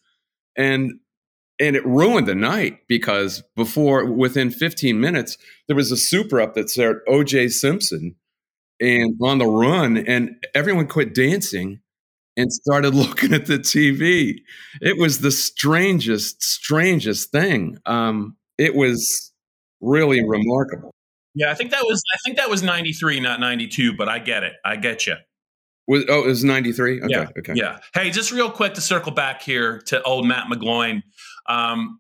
And 0.58 1.00
and 1.60 1.78
it 1.78 1.86
ruined 1.86 2.28
the 2.28 2.36
night 2.36 2.80
because 2.90 3.42
before, 3.56 4.12
within 4.12 4.52
15 4.52 5.00
minutes, 5.00 5.38
there 5.68 5.76
was 5.76 5.92
a 5.92 5.98
super 5.98 6.42
up 6.42 6.54
that 6.56 6.70
said 6.70 6.98
O.J. 7.08 7.48
Simpson 7.50 8.16
and 8.82 9.16
on 9.22 9.38
the 9.38 9.46
run, 9.46 9.98
and 9.98 10.36
everyone 10.54 10.88
quit 10.88 11.14
dancing 11.16 11.80
and 12.36 12.52
started 12.52 12.94
looking 12.96 13.34
at 13.34 13.46
the 13.46 13.60
TV. 13.60 14.36
It 14.82 14.98
was 14.98 15.20
the 15.20 15.32
strangest, 15.32 16.44
strangest 16.44 17.32
thing. 17.32 17.78
Um, 17.86 18.36
it 18.58 18.76
was 18.76 19.32
really 19.80 20.22
remarkable. 20.28 20.92
Yeah, 21.36 21.52
I 21.52 21.54
think 21.54 21.72
that 21.72 21.84
was 21.84 22.02
I 22.14 22.18
think 22.26 22.38
that 22.38 22.50
was 22.50 22.64
93, 22.64 23.20
not 23.20 23.40
92, 23.40 23.96
but 23.96 24.10
I 24.10 24.20
get 24.20 24.44
it. 24.44 24.54
I 24.64 24.78
get 24.78 25.06
you. 25.06 25.16
Was, 25.88 26.04
oh, 26.10 26.24
it 26.24 26.28
was 26.28 26.44
93? 26.44 27.02
Okay, 27.02 27.08
yeah, 27.10 27.28
okay. 27.38 27.54
Yeah. 27.56 27.78
Hey, 27.94 28.10
just 28.10 28.32
real 28.32 28.50
quick 28.50 28.74
to 28.74 28.82
circle 28.82 29.12
back 29.12 29.44
here 29.44 29.80
to 29.88 30.02
old 30.04 30.26
Matt 30.26 30.48
McGloin. 30.48 31.04
Um, 31.48 32.00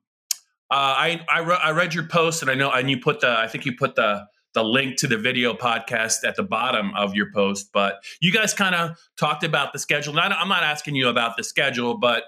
uh, 0.71 0.73
I 0.73 1.25
I, 1.29 1.39
re- 1.39 1.59
I 1.61 1.71
read 1.71 1.93
your 1.93 2.07
post 2.07 2.41
and 2.41 2.49
I 2.49 2.55
know 2.55 2.71
and 2.71 2.89
you 2.89 2.99
put 2.99 3.19
the 3.19 3.29
I 3.29 3.47
think 3.47 3.65
you 3.65 3.75
put 3.77 3.95
the 3.95 4.25
the 4.55 4.63
link 4.63 4.95
to 4.97 5.07
the 5.07 5.17
video 5.17 5.53
podcast 5.53 6.25
at 6.25 6.35
the 6.35 6.43
bottom 6.43 6.91
of 6.95 7.13
your 7.13 7.31
post. 7.31 7.69
But 7.71 8.03
you 8.21 8.31
guys 8.31 8.53
kind 8.53 8.73
of 8.73 8.97
talked 9.17 9.43
about 9.43 9.73
the 9.73 9.79
schedule. 9.79 10.13
Not, 10.13 10.31
I'm 10.31 10.47
not 10.47 10.63
asking 10.63 10.95
you 10.95 11.09
about 11.09 11.37
the 11.37 11.43
schedule, 11.43 11.97
but 11.97 12.23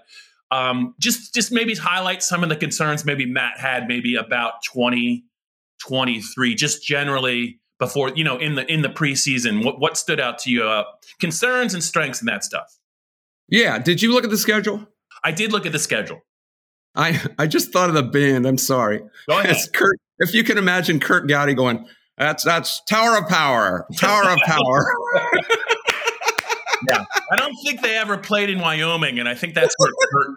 um, 0.51 0.93
just 0.99 1.33
just 1.33 1.51
maybe 1.51 1.73
highlight 1.73 2.21
some 2.21 2.43
of 2.43 2.49
the 2.49 2.55
concerns 2.55 3.03
maybe 3.03 3.25
Matt 3.25 3.57
had 3.57 3.87
maybe 3.87 4.15
about 4.15 4.61
2023, 5.79 6.55
just 6.55 6.83
generally 6.83 7.59
before 7.79 8.09
you 8.15 8.23
know 8.23 8.37
in 8.37 8.55
the 8.55 8.71
in 8.71 8.81
the 8.81 8.89
preseason. 8.89 9.63
What 9.63 9.79
what 9.79 9.97
stood 9.97 10.19
out 10.19 10.39
to 10.39 10.51
you? 10.51 10.63
Uh, 10.63 10.83
concerns 11.19 11.73
and 11.73 11.83
strengths 11.83 12.19
and 12.19 12.27
that 12.27 12.43
stuff. 12.43 12.77
Yeah. 13.47 13.79
Did 13.79 14.01
you 14.01 14.11
look 14.11 14.23
at 14.23 14.29
the 14.29 14.37
schedule? 14.37 14.87
I 15.23 15.31
did 15.31 15.51
look 15.51 15.65
at 15.65 15.71
the 15.71 15.79
schedule. 15.79 16.21
I 16.95 17.21
I 17.37 17.47
just 17.47 17.71
thought 17.71 17.89
of 17.89 17.95
the 17.95 18.03
band. 18.03 18.45
I'm 18.45 18.57
sorry. 18.57 19.01
Go 19.29 19.39
ahead. 19.39 19.55
Curt, 19.73 19.99
if 20.19 20.33
you 20.33 20.43
can 20.43 20.57
imagine 20.57 20.99
Curt 20.99 21.27
Gowdy 21.27 21.53
going, 21.53 21.87
that's 22.17 22.43
that's 22.43 22.81
Tower 22.85 23.17
of 23.17 23.27
Power. 23.27 23.87
Tower 23.97 24.29
of 24.31 24.39
Power. 24.45 24.93
I 27.31 27.35
don't 27.35 27.55
think 27.65 27.81
they 27.81 27.97
ever 27.97 28.17
played 28.17 28.49
in 28.49 28.59
Wyoming, 28.59 29.19
and 29.19 29.27
I 29.27 29.35
think 29.35 29.53
that's 29.53 29.73
where 29.77 29.91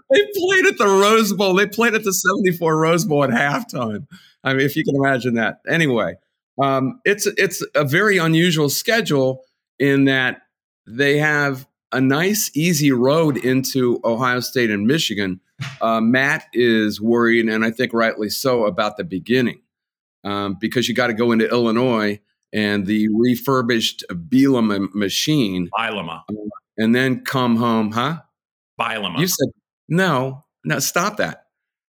they 0.11 0.27
played 0.37 0.67
at 0.67 0.79
the 0.79 0.87
Rose 0.87 1.33
Bowl. 1.33 1.55
They 1.55 1.67
played 1.67 1.95
at 1.95 2.05
the 2.05 2.13
'74 2.13 2.77
Rose 2.77 3.05
Bowl 3.05 3.25
at 3.25 3.31
halftime. 3.31 4.07
I 4.43 4.55
mean, 4.55 4.67
if 4.67 4.77
you 4.77 4.85
can 4.85 4.97
imagine 4.97 5.35
that. 5.35 5.61
Anyway, 5.69 6.15
um, 6.61 7.01
it's 7.05 7.27
it's 7.27 7.65
a 7.75 7.85
very 7.85 8.19
unusual 8.19 8.69
schedule 8.69 9.45
in 9.79 10.05
that 10.07 10.43
they 10.87 11.19
have 11.19 11.67
a 11.93 12.01
nice, 12.01 12.51
easy 12.55 12.93
road 12.93 13.37
into 13.37 14.01
Ohio 14.05 14.41
State 14.41 14.71
and 14.71 14.87
Michigan. 14.87 15.41
Uh, 15.81 16.01
Matt 16.01 16.45
is 16.53 17.01
worried, 17.01 17.49
and 17.49 17.65
I 17.65 17.71
think 17.71 17.93
rightly 17.93 18.31
so, 18.31 18.65
about 18.65 18.97
the 18.97 19.05
beginning 19.05 19.61
um, 20.25 20.57
because 20.61 20.89
you 20.89 20.95
got 20.95 21.09
to 21.09 21.15
go 21.15 21.33
into 21.33 21.49
Illinois 21.49 22.21
and 22.53 22.87
the 22.87 23.09
refurbished 23.15 24.05
Bielema 24.11 24.93
machine. 24.95 25.69
Bielema. 25.77 26.23
And 26.81 26.95
then 26.95 27.25
come 27.25 27.57
home, 27.57 27.93
huh? 27.93 28.23
Bielema. 28.81 29.19
You 29.19 29.27
said, 29.27 29.49
no, 29.89 30.47
no, 30.65 30.79
stop 30.79 31.19
that. 31.19 31.45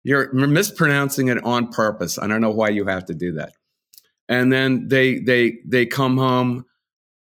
You're 0.04 0.32
mispronouncing 0.32 1.26
it 1.26 1.42
on 1.42 1.72
purpose. 1.72 2.16
I 2.18 2.28
don't 2.28 2.40
know 2.40 2.52
why 2.52 2.68
you 2.68 2.86
have 2.86 3.06
to 3.06 3.14
do 3.14 3.32
that. 3.32 3.54
And 4.28 4.52
then 4.52 4.86
they 4.86 5.18
they 5.18 5.58
they 5.66 5.86
come 5.86 6.16
home. 6.16 6.64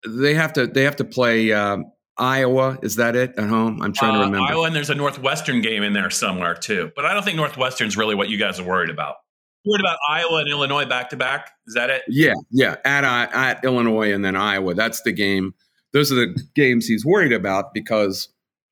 They 0.05 0.35
have 0.35 0.55
to 0.55 0.66
they 0.66 0.83
have 0.83 0.96
to 0.96 1.05
play 1.05 1.53
um, 1.53 1.92
Iowa. 2.18 2.79
Is 2.83 2.96
that 2.96 3.14
it 3.14 3.35
at 3.38 3.48
home? 3.48 3.81
I'm 3.81 3.92
trying 3.92 4.16
uh, 4.16 4.18
to 4.18 4.25
remember. 4.25 4.53
Iowa 4.53 4.64
and 4.64 4.75
there's 4.75 4.90
a 4.90 4.96
Northwestern 4.96 5.61
game 5.61 5.85
in 5.85 5.92
there 5.92 6.11
somewhere 6.11 6.55
too. 6.55 6.90
But 6.96 7.05
I 7.05 7.14
don't 7.14 7.22
think 7.22 7.37
Northwestern's 7.37 7.96
really 7.96 8.16
what 8.16 8.29
you 8.29 8.38
guys 8.38 8.59
are 8.59 8.66
worried 8.66 8.90
about 8.90 9.14
worried 9.64 9.81
about 9.81 9.98
Iowa 10.09 10.40
and 10.40 10.48
Illinois 10.48 10.85
back 10.85 11.11
to 11.11 11.16
back. 11.16 11.51
Is 11.66 11.75
that 11.75 11.90
it? 11.90 12.03
Yeah, 12.09 12.35
yeah. 12.51 12.77
At 12.85 13.05
at 13.05 13.64
Illinois 13.64 14.12
and 14.12 14.25
then 14.25 14.37
Iowa. 14.37 14.75
That's 14.75 15.03
the 15.03 15.12
game. 15.12 15.55
Those 15.93 16.11
are 16.11 16.17
the 16.17 16.41
games 16.55 16.87
he's 16.87 17.05
worried 17.05 17.33
about 17.33 17.75
because 17.75 18.29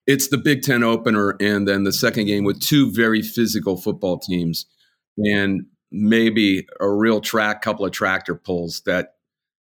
it's 0.06 0.28
the 0.28 0.38
Big 0.38 0.62
Ten 0.62 0.82
opener, 0.82 1.36
and 1.40 1.68
then 1.68 1.84
the 1.84 1.92
second 1.92 2.26
game 2.26 2.44
with 2.44 2.60
two 2.60 2.90
very 2.90 3.22
physical 3.22 3.76
football 3.76 4.18
teams, 4.18 4.66
and 5.18 5.66
maybe 5.92 6.66
a 6.80 6.90
real 6.90 7.20
track, 7.20 7.62
couple 7.62 7.84
of 7.84 7.92
tractor 7.92 8.34
pulls 8.34 8.82
that. 8.86 9.14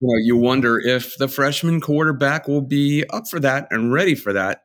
You 0.01 0.09
know, 0.09 0.19
you 0.23 0.37
wonder 0.37 0.79
if 0.79 1.17
the 1.19 1.27
freshman 1.27 1.81
quarterback 1.81 2.47
will 2.47 2.61
be 2.61 3.05
up 3.11 3.27
for 3.27 3.41
that 3.41 3.67
and 3.71 3.93
ready 3.93 4.15
for 4.15 4.33
that 4.33 4.63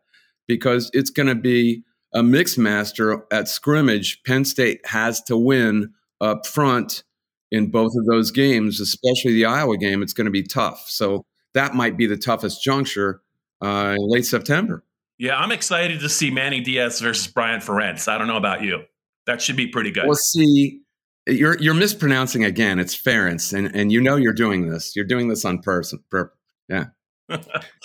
because 0.48 0.92
it's 0.94 1.10
going 1.10 1.26
to 1.26 1.34
be 1.34 1.84
a 2.14 2.22
mix 2.22 2.56
master 2.56 3.26
at 3.32 3.48
scrimmage. 3.48 4.22
Penn 4.28 4.46
State 4.46 4.86
has 4.86 5.24
to 5.24 5.36
win 5.36 5.92
up 6.22 6.46
front 6.46 7.04
in 7.52 7.70
both 7.70 7.94
of 7.96 8.06
those 8.06 8.32
games, 8.32 8.80
especially 8.80 9.34
the 9.34 9.46
Iowa 9.46 9.78
game, 9.78 10.02
it's 10.02 10.14
going 10.14 10.26
to 10.26 10.32
be 10.32 10.44
tough. 10.44 10.86
So 10.88 11.24
that 11.54 11.76
might 11.76 11.98
be 11.98 12.06
the 12.06 12.18
toughest 12.18 12.64
juncture 12.64 13.22
uh, 13.62 13.96
in 13.98 14.10
late 14.10 14.26
September. 14.26 14.84
Yeah, 15.18 15.38
I'm 15.38 15.52
excited 15.52 16.00
to 16.02 16.10
see 16.10 16.32
Manny 16.32 16.60
Diaz 16.60 17.00
versus 17.00 17.28
Brian 17.28 17.62
Ferentz. 17.62 18.08
I 18.08 18.18
don't 18.18 18.28
know 18.28 18.38
about 18.38 18.64
you. 18.64 18.84
That 19.26 19.42
should 19.42 19.56
be 19.56 19.68
pretty 19.68 19.92
good. 19.92 20.06
We'll 20.06 20.16
see. 20.16 20.82
You're 21.26 21.58
you're 21.60 21.74
mispronouncing 21.74 22.44
again. 22.44 22.80
It's 22.80 22.96
Ferentz, 22.96 23.58
and 23.58 23.74
and 23.74 23.92
you 23.92 24.02
know 24.02 24.18
you're 24.18 24.34
doing 24.34 24.70
this. 24.70 24.96
You're 24.96 25.06
doing 25.06 25.30
this 25.30 25.46
on 25.46 25.60
person. 25.60 26.04
Per, 26.10 26.32
yeah. 26.68 26.88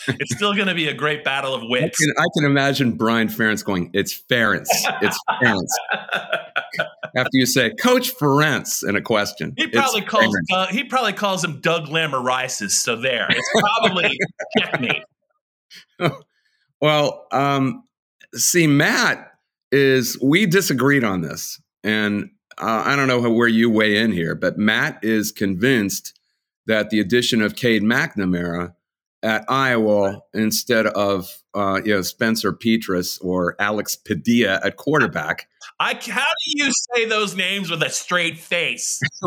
it's 0.09 0.35
still 0.35 0.55
going 0.55 0.69
to 0.69 0.75
be 0.75 0.89
a 0.89 0.95
great 0.95 1.25
battle 1.25 1.55
of 1.55 1.63
wits. 1.65 1.97
I 2.01 2.05
can, 2.05 2.15
I 2.19 2.27
can 2.35 2.45
imagine 2.51 2.93
Brian 2.93 3.29
Ferentz 3.29 3.65
going, 3.65 3.91
"It's 3.93 4.19
Ferentz. 4.19 4.67
It's 5.01 5.19
Ferentz." 5.31 5.69
after 7.17 7.31
you 7.33 7.47
say 7.47 7.71
Coach 7.75 8.15
Ferentz 8.17 8.87
in 8.87 8.97
a 8.97 9.03
question. 9.03 9.55
He 9.57 9.67
probably 9.69 10.03
calls 10.03 10.37
he 10.71 10.85
probably 10.85 11.13
calls 11.13 11.45
him 11.45 11.61
Doug 11.61 11.87
Lamorisis. 11.87 12.73
So 12.73 12.97
there, 12.97 13.27
it's 13.31 13.51
probably 13.61 14.19
checkmate. 14.59 15.03
well, 16.81 17.27
um, 17.33 17.85
see, 18.35 18.67
Matt 18.67 19.33
is 19.71 20.19
we 20.23 20.47
disagreed 20.47 21.05
on 21.05 21.21
this, 21.21 21.61
and 21.83 22.31
uh, 22.59 22.83
I 22.85 22.97
don't 22.97 23.09
know 23.09 23.31
where 23.31 23.49
you 23.49 23.71
weigh 23.71 23.99
in 23.99 24.13
here, 24.13 24.35
but 24.35 24.59
Matt 24.59 24.99
is 25.03 25.33
convinced 25.33 26.19
that 26.67 26.91
the 26.91 27.01
addition 27.01 27.41
of 27.41 27.57
Cade 27.57 27.83
McNamara 27.83 28.75
at 29.23 29.45
Iowa 29.49 30.21
instead 30.35 30.87
of 30.87 31.43
uh, 31.55 31.81
you 31.85 31.95
know 31.95 32.03
Spencer 32.03 32.53
Petras 32.53 33.23
or 33.23 33.57
Alex 33.59 33.97
Padilla 33.97 34.61
at 34.65 34.77
quarterback. 34.77 35.49
I 35.81 35.95
how 35.95 36.23
do 36.23 36.65
you 36.65 36.73
say 36.95 37.05
those 37.07 37.37
names 37.37 37.71
with 37.71 37.83
a 37.83 37.91
straight 37.91 38.39
face? 38.39 39.01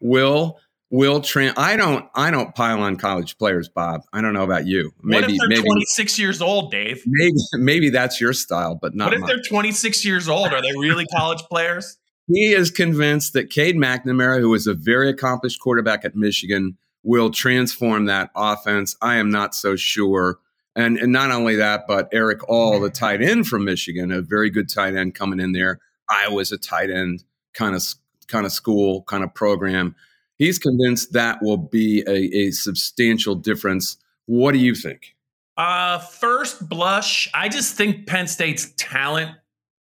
will 0.00 0.58
will 0.90 1.20
Trent? 1.20 1.58
I 1.58 1.76
don't 1.76 2.06
I 2.14 2.30
don't 2.30 2.54
pile 2.54 2.80
on 2.82 2.96
college 2.96 3.38
players, 3.38 3.68
Bob. 3.68 4.02
I 4.12 4.20
don't 4.20 4.34
know 4.34 4.44
about 4.44 4.66
you. 4.66 4.92
Maybe 5.02 5.22
what 5.22 5.30
if 5.30 5.38
they're 5.38 5.48
maybe, 5.48 5.62
26 5.62 6.18
years 6.18 6.42
old, 6.42 6.70
Dave? 6.70 7.02
Maybe 7.06 7.36
maybe 7.54 7.90
that's 7.90 8.20
your 8.20 8.32
style, 8.32 8.78
but 8.80 8.94
not. 8.94 9.06
What 9.06 9.14
if 9.14 9.20
mine. 9.20 9.28
they're 9.28 9.42
26 9.48 10.04
years 10.04 10.28
old? 10.28 10.52
Are 10.52 10.62
they 10.62 10.72
really 10.78 11.06
college 11.16 11.42
players? 11.50 11.96
He 12.32 12.52
is 12.52 12.70
convinced 12.70 13.32
that 13.32 13.50
Cade 13.50 13.76
McNamara, 13.76 14.38
who 14.38 14.50
was 14.50 14.68
a 14.68 14.74
very 14.74 15.10
accomplished 15.10 15.58
quarterback 15.60 16.04
at 16.04 16.14
Michigan, 16.14 16.76
will 17.02 17.30
transform 17.30 18.06
that 18.06 18.30
offense. 18.34 18.96
I 19.00 19.16
am 19.16 19.30
not 19.30 19.54
so 19.54 19.76
sure. 19.76 20.38
And, 20.76 20.98
and 20.98 21.12
not 21.12 21.30
only 21.30 21.56
that, 21.56 21.86
but 21.88 22.08
Erick 22.12 22.48
All, 22.48 22.80
the 22.80 22.90
tight 22.90 23.22
end 23.22 23.46
from 23.46 23.64
Michigan, 23.64 24.12
a 24.12 24.22
very 24.22 24.50
good 24.50 24.68
tight 24.68 24.94
end 24.94 25.14
coming 25.14 25.40
in 25.40 25.52
there. 25.52 25.80
Iowa's 26.08 26.52
a 26.52 26.58
tight 26.58 26.90
end 26.90 27.24
kind 27.54 27.74
of 27.74 27.82
kind 28.28 28.46
of 28.46 28.52
school, 28.52 29.02
kind 29.02 29.24
of 29.24 29.34
program. 29.34 29.96
He's 30.38 30.58
convinced 30.58 31.12
that 31.12 31.42
will 31.42 31.56
be 31.56 32.02
a, 32.06 32.46
a 32.46 32.50
substantial 32.52 33.34
difference. 33.34 33.96
What 34.26 34.52
do 34.52 34.58
you 34.58 34.74
think? 34.74 35.14
Uh, 35.56 35.98
first 35.98 36.68
blush, 36.68 37.28
I 37.34 37.48
just 37.48 37.76
think 37.76 38.06
Penn 38.06 38.26
State's 38.26 38.72
talent. 38.76 39.32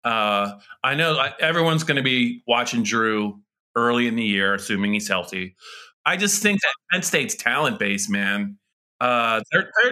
Uh, 0.04 0.54
I 0.84 0.96
know 0.96 1.24
everyone's 1.40 1.84
going 1.84 1.98
to 1.98 2.04
be 2.04 2.44
watching 2.48 2.84
Drew 2.84 3.40
early 3.76 4.08
in 4.08 4.16
the 4.16 4.24
year, 4.24 4.56
assuming 4.56 4.94
he's 4.94 5.08
healthy. 5.08 5.56
I 6.06 6.18
just 6.18 6.42
think 6.42 6.60
that 6.62 6.74
Penn 6.92 7.04
State's 7.04 7.36
talent 7.36 7.80
base, 7.80 8.10
man, 8.10 8.58
uh, 9.00 9.42
they're 9.52 9.70
they're, 9.82 9.92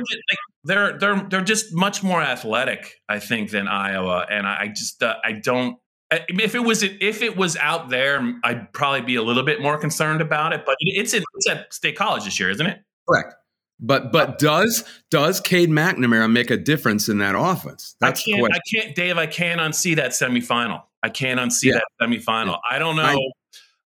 they're 0.64 0.98
they're 1.00 1.28
they're 1.30 1.42
just 1.42 1.74
much 1.74 2.04
more 2.04 2.22
athletic, 2.22 2.96
I 3.08 3.20
think, 3.20 3.52
than 3.52 3.68
Iowa, 3.68 4.26
and 4.30 4.48
I, 4.48 4.62
I 4.62 4.68
just 4.68 5.02
uh, 5.02 5.16
I 5.24 5.34
don't. 5.34 5.78
If 6.12 6.56
it 6.56 6.60
was 6.60 6.84
if 6.84 7.22
it 7.22 7.38
was 7.38 7.56
out 7.58 7.90
there, 7.90 8.36
I'd 8.44 8.72
probably 8.74 9.02
be 9.02 9.16
a 9.16 9.22
little 9.22 9.44
bit 9.44 9.62
more 9.62 9.78
concerned 9.78 10.22
about 10.22 10.54
it. 10.54 10.64
But 10.66 10.76
it's 10.80 11.14
in, 11.14 11.24
it's 11.36 11.50
at 11.50 11.74
State 11.74 11.96
College 11.96 12.26
this 12.26 12.40
year, 12.40 12.50
isn't 12.50 12.66
it? 12.66 12.80
Correct. 13.08 13.36
But 13.80 14.12
but 14.12 14.40
does 14.40 14.84
does 15.10 15.40
Cade 15.40 15.70
McNamara 15.70 16.32
make 16.32 16.52
a 16.52 16.58
difference 16.58 17.10
in 17.10 17.20
that 17.20 17.36
offense? 17.36 17.96
That's 18.02 18.22
I 18.28 18.32
can't, 18.32 18.54
I 18.54 18.60
can't, 18.74 18.96
Dave. 18.96 19.18
I 19.18 19.26
can't 19.28 19.62
unsee 19.62 19.96
that 19.96 20.12
semifinal. 20.12 20.84
I 21.02 21.10
can't 21.10 21.40
unsee 21.40 21.70
yeah. 21.70 21.76
that 21.76 21.86
semifinal. 22.02 22.60
I 22.70 22.78
don't 22.78 22.96
know. 22.96 23.04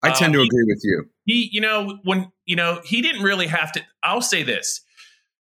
I, 0.03 0.09
I 0.09 0.11
tend 0.13 0.33
to 0.33 0.41
uh, 0.41 0.45
agree 0.45 0.65
with 0.67 0.81
you. 0.83 1.05
He, 1.25 1.49
you 1.53 1.61
know, 1.61 1.99
when 2.05 2.33
you 2.45 2.57
know, 2.57 2.81
he 2.85 3.03
didn't 3.03 3.23
really 3.23 3.47
have 3.47 3.73
to. 3.73 3.83
I'll 4.03 4.23
say 4.23 4.43
this: 4.43 4.83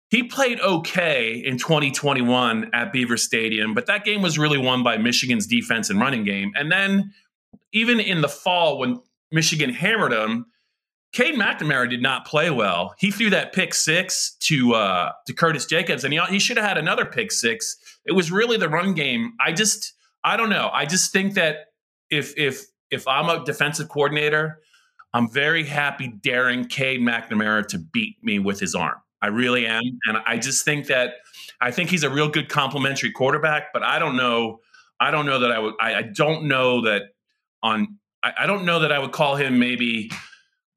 he 0.09 0.23
played 0.23 0.59
okay 0.61 1.33
in 1.33 1.57
2021 1.57 2.71
at 2.73 2.93
Beaver 2.93 3.17
Stadium, 3.17 3.73
but 3.73 3.87
that 3.87 4.05
game 4.05 4.21
was 4.21 4.39
really 4.39 4.57
won 4.57 4.83
by 4.83 4.97
Michigan's 4.97 5.47
defense 5.47 5.89
and 5.89 5.99
running 5.99 6.23
game. 6.23 6.51
And 6.55 6.71
then 6.71 7.11
even 7.73 7.99
in 7.99 8.21
the 8.21 8.29
fall, 8.29 8.79
when 8.79 9.01
Michigan 9.31 9.71
hammered 9.71 10.13
him, 10.13 10.45
Cade 11.13 11.35
McNamara 11.35 11.89
did 11.89 12.01
not 12.01 12.25
play 12.25 12.49
well. 12.49 12.95
He 12.97 13.11
threw 13.11 13.29
that 13.31 13.53
pick 13.53 13.73
six 13.73 14.35
to 14.41 14.73
uh, 14.75 15.11
to 15.25 15.33
Curtis 15.33 15.65
Jacobs, 15.65 16.03
and 16.03 16.13
he, 16.13 16.19
he 16.29 16.39
should 16.39 16.57
have 16.57 16.65
had 16.65 16.77
another 16.77 17.05
pick 17.05 17.31
six. 17.31 17.77
It 18.05 18.13
was 18.13 18.31
really 18.31 18.57
the 18.57 18.69
run 18.69 18.93
game. 18.93 19.33
I 19.39 19.51
just, 19.51 19.93
I 20.23 20.37
don't 20.37 20.49
know. 20.49 20.69
I 20.71 20.85
just 20.85 21.11
think 21.11 21.33
that 21.33 21.71
if 22.09 22.37
if 22.37 22.65
if 22.91 23.07
I'm 23.07 23.29
a 23.29 23.43
defensive 23.43 23.89
coordinator, 23.89 24.59
I'm 25.17 25.27
very 25.27 25.63
happy 25.63 26.09
daring 26.09 26.65
Cade 26.65 26.99
McNamara 26.99 27.67
to 27.69 27.79
beat 27.79 28.23
me 28.23 28.37
with 28.37 28.59
his 28.59 28.75
arm. 28.75 28.97
I 29.19 29.27
really 29.27 29.65
am. 29.65 29.81
And 30.05 30.19
I 30.27 30.37
just 30.37 30.63
think 30.63 30.85
that 30.87 31.15
I 31.59 31.71
think 31.71 31.89
he's 31.89 32.03
a 32.03 32.09
real 32.09 32.29
good 32.29 32.49
complementary 32.49 33.11
quarterback, 33.11 33.73
but 33.73 33.81
I 33.81 33.97
don't 33.97 34.15
know. 34.15 34.59
I 34.99 35.09
don't 35.09 35.25
know 35.25 35.39
that 35.39 35.51
I 35.51 35.57
would, 35.57 35.73
I, 35.79 35.95
I 35.95 36.01
don't 36.03 36.47
know 36.47 36.81
that 36.81 37.15
on, 37.63 37.97
I, 38.21 38.33
I, 38.41 38.45
don't 38.45 38.63
know 38.63 38.79
that 38.79 38.91
I 38.91 38.99
would 38.99 39.11
call 39.11 39.35
him 39.35 39.57
maybe, 39.57 40.11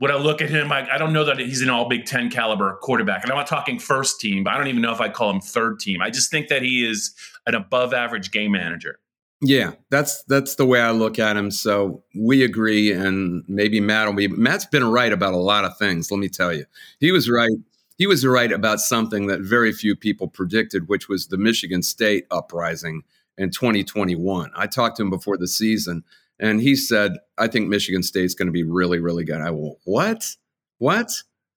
would 0.01 0.11
I 0.11 0.17
look 0.17 0.41
at 0.41 0.49
him? 0.49 0.73
I, 0.73 0.91
I 0.91 0.97
don't 0.97 1.13
know 1.13 1.25
that 1.25 1.39
he's 1.39 1.61
an 1.61 1.69
all 1.69 1.87
Big 1.91 2.07
Ten 2.07 2.31
caliber 2.31 2.79
quarterback. 2.81 3.23
And 3.23 3.31
I'm 3.31 3.37
not 3.37 3.47
talking 3.47 3.79
first 3.79 4.21
team, 4.21 4.45
but 4.45 4.55
I 4.55 4.57
don't 4.57 4.69
even 4.69 4.81
know 4.81 4.93
if 4.93 5.03
I 5.03 5.11
call 5.11 5.29
him 5.29 5.43
third 5.43 5.81
team. 5.81 6.01
I 6.01 6.09
just 6.09 6.31
think 6.31 6.49
that 6.49 6.63
he 6.63 6.89
is 6.89 7.15
an 7.47 7.55
above 7.55 7.93
average 7.93 8.31
game 8.31 8.53
manager. 8.53 9.01
Yeah, 9.43 9.73
that's 9.89 10.23
that's 10.25 10.57
the 10.57 10.67
way 10.67 10.81
I 10.81 10.91
look 10.91 11.19
at 11.19 11.37
him. 11.37 11.51
So 11.51 12.03
we 12.15 12.45
agree, 12.45 12.93
and 12.93 13.43
maybe 13.49 13.81
Matt 13.81 14.07
will 14.07 14.15
be. 14.15 14.29
Matt's 14.29 14.67
been 14.67 14.85
right 14.85 15.13
about 15.13 15.33
a 15.33 15.39
lot 15.39 15.65
of 15.65 15.79
things. 15.79 16.11
Let 16.11 16.19
me 16.19 16.29
tell 16.29 16.53
you, 16.53 16.67
he 16.99 17.11
was 17.11 17.31
right 17.31 17.51
he 17.97 18.07
was 18.07 18.27
right 18.27 18.53
about 18.53 18.81
something 18.81 19.27
that 19.29 19.41
very 19.41 19.73
few 19.73 19.97
people 19.97 20.29
predicted, 20.29 20.89
which 20.89 21.09
was 21.09 21.27
the 21.29 21.39
Michigan 21.39 21.83
State 21.83 22.27
uprising 22.31 23.03
in 23.39 23.51
2021. 23.51 24.51
I 24.57 24.67
talked 24.67 24.97
to 24.99 25.03
him 25.03 25.11
before 25.11 25.39
the 25.39 25.49
season, 25.49 26.05
and 26.39 26.61
he 26.61 26.77
said, 26.77 27.13
"I 27.39 27.47
think 27.49 27.69
Michigan 27.69 28.03
State's 28.03 28.35
going 28.35 28.49
to 28.49 28.53
be 28.53 28.65
really, 28.65 28.99
really 29.01 29.25
good." 29.25 29.41
I 29.41 29.51
will. 29.53 29.81
What? 29.85 30.37
What? 30.79 31.11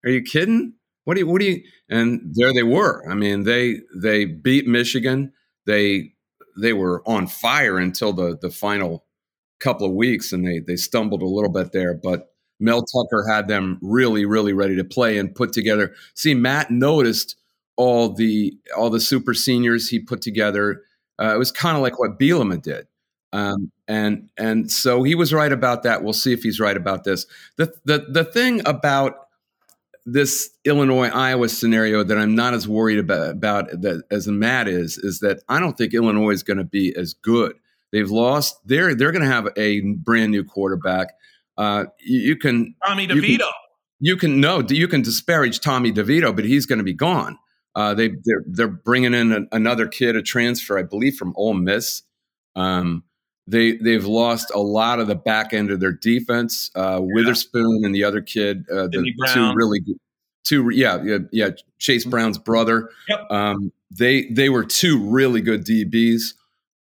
Are 0.06 0.10
you 0.10 0.22
kidding? 0.22 0.74
What 1.04 1.16
do 1.16 1.20
you? 1.22 1.28
What 1.28 1.42
do 1.42 1.48
you? 1.48 1.64
And 1.90 2.32
there 2.34 2.54
they 2.54 2.64
were. 2.64 3.06
I 3.10 3.14
mean, 3.16 3.44
they 3.44 3.82
they 3.94 4.24
beat 4.24 4.68
Michigan. 4.68 5.34
They 5.66 6.14
they 6.58 6.74
were 6.74 7.02
on 7.08 7.28
fire 7.28 7.78
until 7.78 8.14
the 8.14 8.38
the 8.42 8.50
final 8.50 9.06
couple 9.60 9.88
of 9.88 9.94
weeks, 9.94 10.32
and 10.34 10.46
they 10.46 10.60
they 10.60 10.76
stumbled 10.76 11.22
a 11.22 11.28
little 11.28 11.52
bit 11.52 11.72
there, 11.72 11.94
but 11.94 12.30
Mel 12.60 12.84
Tucker 12.84 13.26
had 13.30 13.48
them 13.48 13.80
really, 13.82 14.26
really 14.26 14.54
ready 14.54 14.76
to 14.76 14.84
play 14.84 15.18
and 15.18 15.34
put 15.34 15.54
together. 15.54 15.94
See, 16.16 16.34
Matt 16.34 16.72
noticed 16.72 17.36
all 17.76 18.10
the 18.10 18.54
all 18.78 18.90
the 18.90 19.00
super 19.00 19.34
seniors 19.34 19.90
he 19.90 20.00
put 20.00 20.22
together. 20.22 20.82
Uh, 21.20 21.34
it 21.36 21.38
was 21.38 21.52
kind 21.52 21.76
of 21.76 21.84
like 21.84 22.00
what 22.00 22.20
Bielema 22.20 22.62
did, 22.62 22.88
um, 23.34 23.72
and 23.88 24.30
and 24.38 24.72
so 24.72 25.04
he 25.04 25.16
was 25.16 25.34
right 25.34 25.52
about 25.52 25.84
that. 25.84 26.04
We'll 26.04 26.14
see 26.14 26.34
if 26.34 26.44
he's 26.44 26.60
right 26.60 26.78
about 26.78 27.04
this. 27.04 27.26
The 27.58 27.74
the 27.86 28.06
the 28.10 28.24
thing 28.24 28.62
about 28.66 29.23
this 30.06 30.50
Illinois 30.66 31.08
Iowa 31.08 31.48
scenario 31.50 32.04
that 32.04 32.18
I'm 32.18 32.36
not 32.36 32.54
as 32.54 32.68
worried 32.68 33.00
about, 33.00 33.30
about 33.30 33.82
that 33.82 34.04
as 34.12 34.28
Matt 34.28 34.68
is 34.68 34.98
is 34.98 35.20
that 35.20 35.40
I 35.48 35.60
don't 35.60 35.78
think 35.78 35.94
Illinois 35.94 36.32
is 36.32 36.44
going 36.44 36.58
to 36.58 36.64
be 36.64 36.94
as 36.96 37.14
good. 37.14 37.56
They've 37.92 38.10
lost. 38.10 38.58
They're 38.66 38.96
they're 38.96 39.12
going 39.12 39.24
to 39.24 39.32
have 39.32 39.50
a 39.56 39.82
brand 39.82 40.32
new 40.32 40.44
quarterback. 40.44 41.14
Uh, 41.58 41.86
you, 42.00 42.20
you, 42.20 42.36
can 42.36 42.76
Tommy 42.86 43.08
DeVito. 43.08 43.22
You 43.22 43.38
can, 43.38 43.48
you 44.00 44.18
can 44.18 44.42
no, 44.42 44.62
you 44.68 44.88
can 44.88 45.02
disparage 45.04 45.60
Tommy 45.62 45.92
DeVito, 45.94 46.36
but 46.36 46.44
he's 46.44 46.66
going 46.66 46.80
to 46.80 46.84
be 46.84 46.94
gone. 46.94 47.38
Uh, 47.76 47.94
they 47.94 48.10
they're, 48.10 48.44
they're 48.46 48.68
bringing 48.68 49.14
in 49.14 49.32
a, 49.32 49.40
another 49.52 49.88
kid, 49.88 50.16
a 50.16 50.22
transfer, 50.22 50.78
I 50.78 50.84
believe, 50.84 51.16
from 51.16 51.34
Ole 51.38 51.54
Miss. 51.54 52.04
Um, 52.56 53.04
they 53.48 53.78
they've 53.78 54.06
lost 54.06 54.52
a 54.54 54.60
lot 54.60 55.00
of 55.00 55.08
the 55.08 55.16
back 55.16 55.54
end 55.54 55.72
of 55.72 55.80
their 55.80 55.92
defense. 55.92 56.72
Uh, 56.76 57.00
yeah. 57.02 57.14
Witherspoon 57.14 57.82
and 57.84 57.94
the 57.94 58.04
other 58.04 58.22
kid, 58.22 58.66
uh, 58.70 58.88
the 58.88 59.14
two 59.34 59.54
really 59.56 59.80
good, 59.80 59.98
two 60.44 60.70
yeah 60.70 61.02
yeah 61.04 61.18
yeah 61.32 61.50
Chase 61.80 62.06
Brown's 62.06 62.38
brother. 62.38 62.90
Yep. 63.10 63.32
Um, 63.32 63.72
they 63.92 64.26
they 64.26 64.50
were 64.50 64.64
two 64.64 65.00
really 65.00 65.42
good 65.42 65.66
DBs. 65.66 66.34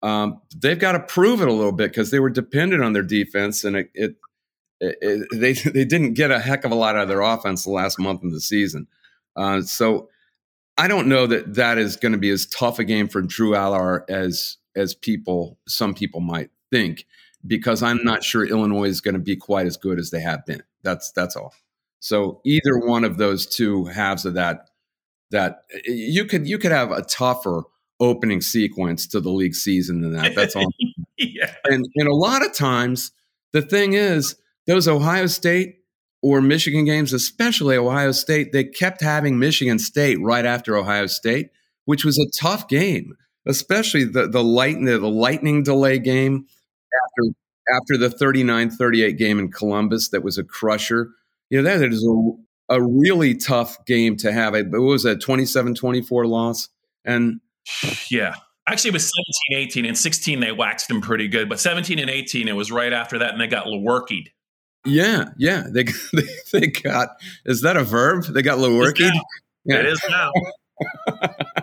Um, 0.03 0.41
they've 0.57 0.79
got 0.79 0.93
to 0.93 1.01
prove 1.01 1.43
it 1.43 1.49
a 1.49 1.53
little 1.53 1.73
bit 1.73 1.91
because 1.91 2.11
they 2.11 2.19
were 2.19 2.31
dependent 2.31 2.83
on 2.83 2.93
their 2.93 3.03
defense, 3.03 3.65
and 3.65 3.77
it, 3.77 3.91
it 3.95 4.17
it, 4.81 5.29
they 5.33 5.53
they 5.71 5.85
didn't 5.85 6.15
get 6.15 6.31
a 6.31 6.39
heck 6.39 6.65
of 6.65 6.71
a 6.71 6.75
lot 6.75 6.97
out 6.97 7.03
of 7.03 7.09
their 7.09 7.23
offense 7.23 7.65
the 7.65 7.71
last 7.71 7.99
month 7.99 8.23
of 8.23 8.33
the 8.33 8.41
season. 8.41 8.87
Uh, 9.35 9.63
so 9.63 10.09
I 10.77 10.89
don't 10.89 11.07
know 11.07 11.27
that 11.27 11.55
that 11.55 11.79
is 11.79 11.97
going 11.97 12.13
to 12.13 12.19
be 12.19 12.31
as 12.31 12.47
tough 12.47 12.79
a 12.79 12.85
game 12.85 13.09
for 13.09 13.23
Drew 13.23 13.51
Allar 13.53 14.09
as 14.09 14.59
as 14.77 14.95
people 14.95 15.59
some 15.67 15.95
people 15.95 16.21
might 16.21 16.51
think, 16.71 17.07
because 17.47 17.83
I'm 17.83 18.03
not 18.05 18.25
sure 18.25 18.45
Illinois 18.45 18.89
is 18.89 19.01
going 19.01 19.15
to 19.15 19.21
be 19.21 19.37
quite 19.37 19.67
as 19.67 19.77
good 19.77 19.99
as 19.99 20.11
they 20.11 20.21
have 20.21 20.45
been. 20.47 20.63
That's 20.83 21.13
that's 21.13 21.37
all. 21.37 21.55
So 22.01 22.41
either 22.45 22.79
one 22.79 23.05
of 23.05 23.17
those 23.17 23.47
two 23.47 23.85
halves 23.85 24.25
of 24.25 24.35
that 24.35 24.69
that 25.31 25.63
eh, 25.73 25.81
you 25.87 26.25
could 26.25 26.47
you 26.47 26.59
could 26.59 26.73
have 26.73 26.91
a 26.91 27.03
tougher 27.03 27.63
opening 28.01 28.41
sequence 28.41 29.07
to 29.07 29.21
the 29.21 29.31
league 29.31 29.55
season 29.55 30.01
than 30.01 30.13
that. 30.15 30.35
That's 30.35 30.57
all. 30.57 30.73
yeah. 31.19 31.55
And 31.65 31.87
and 31.97 32.09
a 32.09 32.15
lot 32.15 32.45
of 32.45 32.53
times 32.53 33.13
the 33.53 33.63
thing 33.63 33.93
is 33.93 34.37
those 34.67 34.89
Ohio 34.89 35.27
State 35.27 35.79
or 36.23 36.41
Michigan 36.41 36.85
games, 36.85 37.13
especially 37.13 37.77
Ohio 37.77 38.13
State, 38.13 38.53
they 38.53 38.65
kept 38.65 39.01
having 39.01 39.39
Michigan 39.39 39.79
State 39.79 40.21
right 40.21 40.45
after 40.45 40.77
Ohio 40.77 41.07
State, 41.07 41.51
which 41.85 42.05
was 42.05 42.19
a 42.19 42.31
tough 42.41 42.69
game, 42.69 43.17
especially 43.47 44.05
the 44.05 44.29
the 44.29 44.43
lightning 44.43 44.85
the 44.85 44.99
lightning 45.09 45.63
delay 45.63 45.99
game 45.99 46.47
after 47.05 47.35
after 47.73 47.97
the 47.97 48.09
39-38 48.09 49.17
game 49.17 49.39
in 49.39 49.51
Columbus 49.51 50.09
that 50.09 50.23
was 50.23 50.39
a 50.39 50.45
crusher. 50.45 51.11
You 51.51 51.63
know, 51.63 51.79
that 51.79 51.87
is 51.87 52.05
a, 52.05 52.75
a 52.75 52.83
really 52.83 53.35
tough 53.35 53.85
game 53.87 54.17
to 54.19 54.33
have. 54.33 54.55
It 54.55 54.71
was 54.71 55.05
a 55.05 55.17
27-24 55.17 56.27
loss. 56.27 56.69
And 57.05 57.41
yeah. 58.11 58.35
Actually, 58.69 58.91
it 58.91 58.95
was 58.95 59.13
17 59.51 59.69
18 59.69 59.85
and 59.87 59.99
16, 59.99 60.41
they 60.41 60.53
waxed 60.53 60.89
them 60.89 61.01
pretty 61.01 61.29
good. 61.29 61.49
But 61.49 61.61
17 61.61 61.99
and 61.99 62.09
18, 62.09 62.49
it 62.49 62.53
was 62.53 62.71
right 62.71 62.93
after 62.93 63.19
that, 63.19 63.33
and 63.33 63.41
they 63.41 63.49
got 63.49 63.67
Lewerked. 63.67 64.29
Yeah, 64.85 65.31
yeah. 65.37 65.65
They, 65.69 65.83
they 66.13 66.23
they 66.53 66.67
got 66.69 67.17
is 67.45 67.63
that 67.63 67.77
a 67.77 67.83
verb? 67.83 68.25
They 68.25 68.43
got 68.43 68.59
Lewerke. 68.59 69.11
Yeah. 69.65 69.79
It 69.79 69.87
is 69.87 70.01
now. 70.09 70.31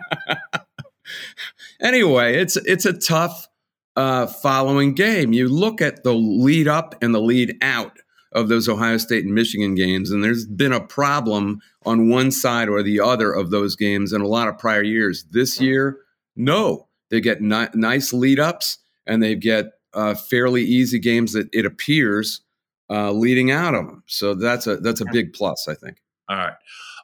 anyway, 1.82 2.38
it's 2.38 2.56
it's 2.58 2.86
a 2.86 2.94
tough 2.94 3.48
uh, 3.96 4.28
following 4.28 4.94
game. 4.94 5.34
You 5.34 5.48
look 5.48 5.82
at 5.82 6.04
the 6.04 6.14
lead 6.14 6.68
up 6.68 6.96
and 7.02 7.14
the 7.14 7.22
lead 7.22 7.58
out 7.62 7.98
of 8.32 8.48
those 8.48 8.70
Ohio 8.70 8.98
State 8.98 9.26
and 9.26 9.34
Michigan 9.34 9.76
games, 9.76 10.12
and 10.12 10.24
there's 10.24 10.46
been 10.46 10.74
a 10.74 10.82
problem 10.82 11.62
on 11.86 12.10
one 12.10 12.32
side 12.32 12.70
or 12.70 12.84
the 12.84 13.00
other 13.00 13.32
of 13.32 13.50
those 13.52 13.76
games 13.76 14.14
in 14.14 14.22
a 14.22 14.28
lot 14.28 14.48
of 14.48 14.58
prior 14.58 14.84
years. 14.84 15.26
This 15.32 15.60
year, 15.60 16.00
no, 16.36 16.88
they 17.10 17.22
get 17.22 17.42
ni- 17.42 17.68
nice 17.74 18.14
lead 18.14 18.40
ups 18.40 18.78
and 19.08 19.24
they 19.24 19.36
get 19.36 19.72
uh, 19.94 20.14
fairly 20.14 20.64
easy 20.64 21.00
games 21.00 21.34
that 21.34 21.50
it 21.52 21.66
appears 21.66 22.42
uh, 22.90 23.12
leading 23.12 23.52
out 23.52 23.76
of 23.76 23.86
them. 23.86 24.04
So 24.08 24.34
that's 24.36 24.68
a 24.68 24.78
that's 24.78 25.02
a 25.02 25.06
big 25.12 25.34
plus, 25.34 25.68
I 25.68 25.76
think. 25.76 25.98
All 26.28 26.38
right. 26.38 26.54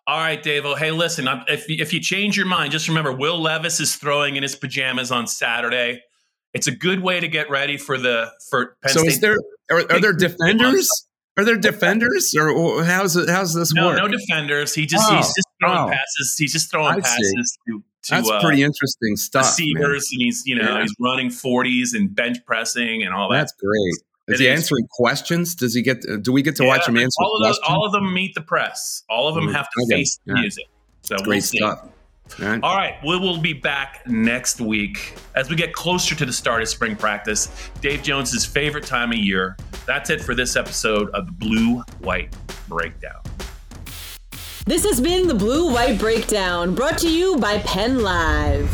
All 0.08 0.20
right, 0.20 0.42
Dave. 0.42 0.66
Hey, 0.78 0.92
listen. 0.92 1.28
If 1.48 1.66
if 1.70 1.92
you 1.92 2.00
change 2.00 2.38
your 2.38 2.46
mind, 2.46 2.72
just 2.72 2.88
remember 2.88 3.12
Will 3.12 3.42
Levis 3.42 3.80
is 3.80 3.96
throwing 3.96 4.36
in 4.36 4.44
his 4.44 4.56
pajamas 4.56 5.12
on 5.12 5.26
Saturday. 5.26 6.04
It's 6.54 6.68
a 6.68 6.72
good 6.72 7.02
way 7.02 7.20
to 7.20 7.28
get 7.28 7.50
ready 7.50 7.78
for 7.78 7.98
the 7.98 8.32
for 8.50 8.78
Penn 8.84 8.94
so 8.94 9.00
State. 9.00 9.08
is 9.08 9.20
there 9.20 9.38
are, 9.72 9.92
are 9.92 10.00
there 10.00 10.14
defenders? 10.14 10.90
Are 11.38 11.44
there 11.44 11.58
defenders, 11.58 12.34
or 12.34 12.84
how's 12.86 13.18
it, 13.18 13.28
how's 13.30 13.54
this 13.54 13.74
no, 13.74 13.88
work? 13.88 13.98
No 13.98 14.08
defenders. 14.08 14.74
He 14.74 14.86
just 14.86 15.12
oh, 15.12 15.16
he's 15.18 15.26
just 15.26 15.48
throwing 15.60 15.90
oh. 15.90 15.90
passes. 15.90 16.36
He's 16.38 16.54
just 16.54 16.72
throwing 16.72 16.96
I 16.96 17.02
passes 17.02 17.58
to, 17.68 17.74
to, 17.74 17.84
That's 18.10 18.30
uh, 18.30 18.40
pretty 18.40 18.64
interesting 18.64 19.18
stuff. 19.18 19.46
Receivers, 19.46 20.08
man. 20.12 20.20
and 20.20 20.22
he's 20.22 20.44
you 20.46 20.56
know 20.56 20.76
yeah. 20.76 20.82
he's 20.82 20.96
running 20.98 21.30
forties 21.30 21.94
and 21.94 22.16
bench 22.16 22.38
pressing 22.46 23.04
and 23.04 23.14
all 23.14 23.30
that. 23.32 23.40
That's 23.40 23.54
great. 23.54 24.05
Is 24.28 24.40
it 24.40 24.44
he 24.44 24.50
is. 24.50 24.60
answering 24.60 24.88
questions? 24.90 25.54
Does 25.54 25.76
he 25.76 25.82
get? 25.82 26.02
To, 26.02 26.18
do 26.18 26.32
we 26.32 26.42
get 26.42 26.56
to 26.58 26.64
yeah, 26.64 26.70
watch 26.70 26.88
him 26.88 26.98
answer? 26.98 27.16
All 27.20 27.38
of 27.38 27.44
those, 27.44 27.60
all 27.68 27.86
of 27.86 27.92
them 27.92 28.14
meet 28.14 28.34
the 28.34 28.42
press. 28.42 29.04
All 29.10 29.28
of 29.28 29.36
them 29.36 29.46
mm-hmm. 29.46 29.54
have 29.54 29.70
to 29.70 29.84
okay. 29.84 29.98
face 29.98 30.20
the 30.26 30.34
yeah. 30.34 30.42
music. 30.42 30.66
So 31.02 31.18
great 31.18 31.28
we'll 31.28 31.42
stuff. 31.42 31.90
All 32.40 32.48
right. 32.48 32.64
All 32.64 32.76
right. 32.76 32.96
We 33.06 33.20
will 33.20 33.38
be 33.38 33.54
back 33.54 34.02
next 34.08 34.60
week 34.60 35.16
as 35.36 35.50
we 35.50 35.56
get 35.56 35.74
closer 35.74 36.16
to 36.16 36.26
the 36.26 36.34
start 36.34 36.64
of 36.64 36.68
spring 36.68 36.96
practice. 36.96 37.70
Dave 37.82 38.02
Jones's 38.02 38.46
favorite 38.46 38.86
time 38.86 39.12
of 39.12 39.20
year. 39.20 39.56
That's 39.86 40.10
it 40.10 40.22
for 40.22 40.34
this 40.34 40.56
episode 40.56 41.10
of 41.12 41.28
the 41.28 41.32
Blue 41.34 41.82
White 42.00 42.36
Breakdown. 42.68 43.22
This 44.66 44.84
has 44.86 45.00
been 45.00 45.28
the 45.28 45.36
Blue 45.36 45.72
White 45.72 46.00
Breakdown, 46.00 46.74
brought 46.74 46.98
to 47.00 47.12
you 47.12 47.38
by 47.38 47.60
Penn 47.60 48.02
Live. 48.02 48.68